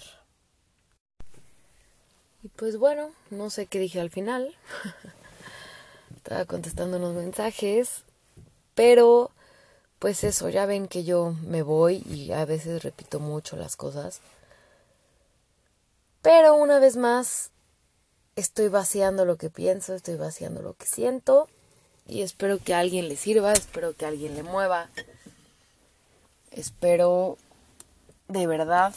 Y 2.41 2.47
pues 2.47 2.77
bueno, 2.77 3.11
no 3.31 3.49
sé 3.49 3.65
qué 3.65 3.79
dije 3.79 3.99
al 3.99 4.11
final. 4.11 4.55
Estaba 6.15 6.45
contestando 6.45 6.97
unos 6.97 7.15
mensajes, 7.15 8.03
pero 8.75 9.29
pues 9.99 10.23
eso, 10.23 10.47
ya 10.47 10.65
ven 10.65 10.87
que 10.87 11.03
yo 11.03 11.35
me 11.45 11.63
voy 11.63 12.03
y 12.09 12.31
a 12.31 12.45
veces 12.45 12.83
repito 12.83 13.19
mucho 13.19 13.57
las 13.57 13.75
cosas. 13.75 14.21
Pero 16.23 16.55
una 16.55 16.79
vez 16.79 16.95
más, 16.95 17.51
estoy 18.37 18.69
vaciando 18.69 19.25
lo 19.25 19.35
que 19.37 19.49
pienso, 19.49 19.93
estoy 19.93 20.15
vaciando 20.15 20.61
lo 20.61 20.73
que 20.73 20.85
siento 20.85 21.49
y 22.07 22.21
espero 22.21 22.59
que 22.59 22.73
a 22.73 22.79
alguien 22.79 23.09
le 23.09 23.17
sirva, 23.17 23.51
espero 23.51 23.93
que 23.93 24.05
a 24.05 24.07
alguien 24.07 24.33
le 24.33 24.41
mueva. 24.41 24.89
Espero 26.49 27.37
de 28.29 28.47
verdad 28.47 28.95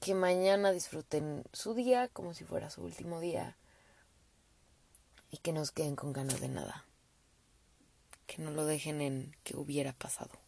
que 0.00 0.14
mañana 0.14 0.72
disfruten 0.72 1.44
su 1.52 1.74
día 1.74 2.08
como 2.08 2.32
si 2.32 2.44
fuera 2.44 2.70
su 2.70 2.82
último 2.82 3.20
día 3.20 3.58
y 5.30 5.36
que 5.36 5.52
nos 5.52 5.70
queden 5.70 5.96
con 5.96 6.14
ganas 6.14 6.40
de 6.40 6.48
nada. 6.48 6.86
Que 8.26 8.40
no 8.40 8.52
lo 8.52 8.64
dejen 8.64 9.02
en 9.02 9.36
que 9.44 9.54
hubiera 9.54 9.92
pasado. 9.92 10.39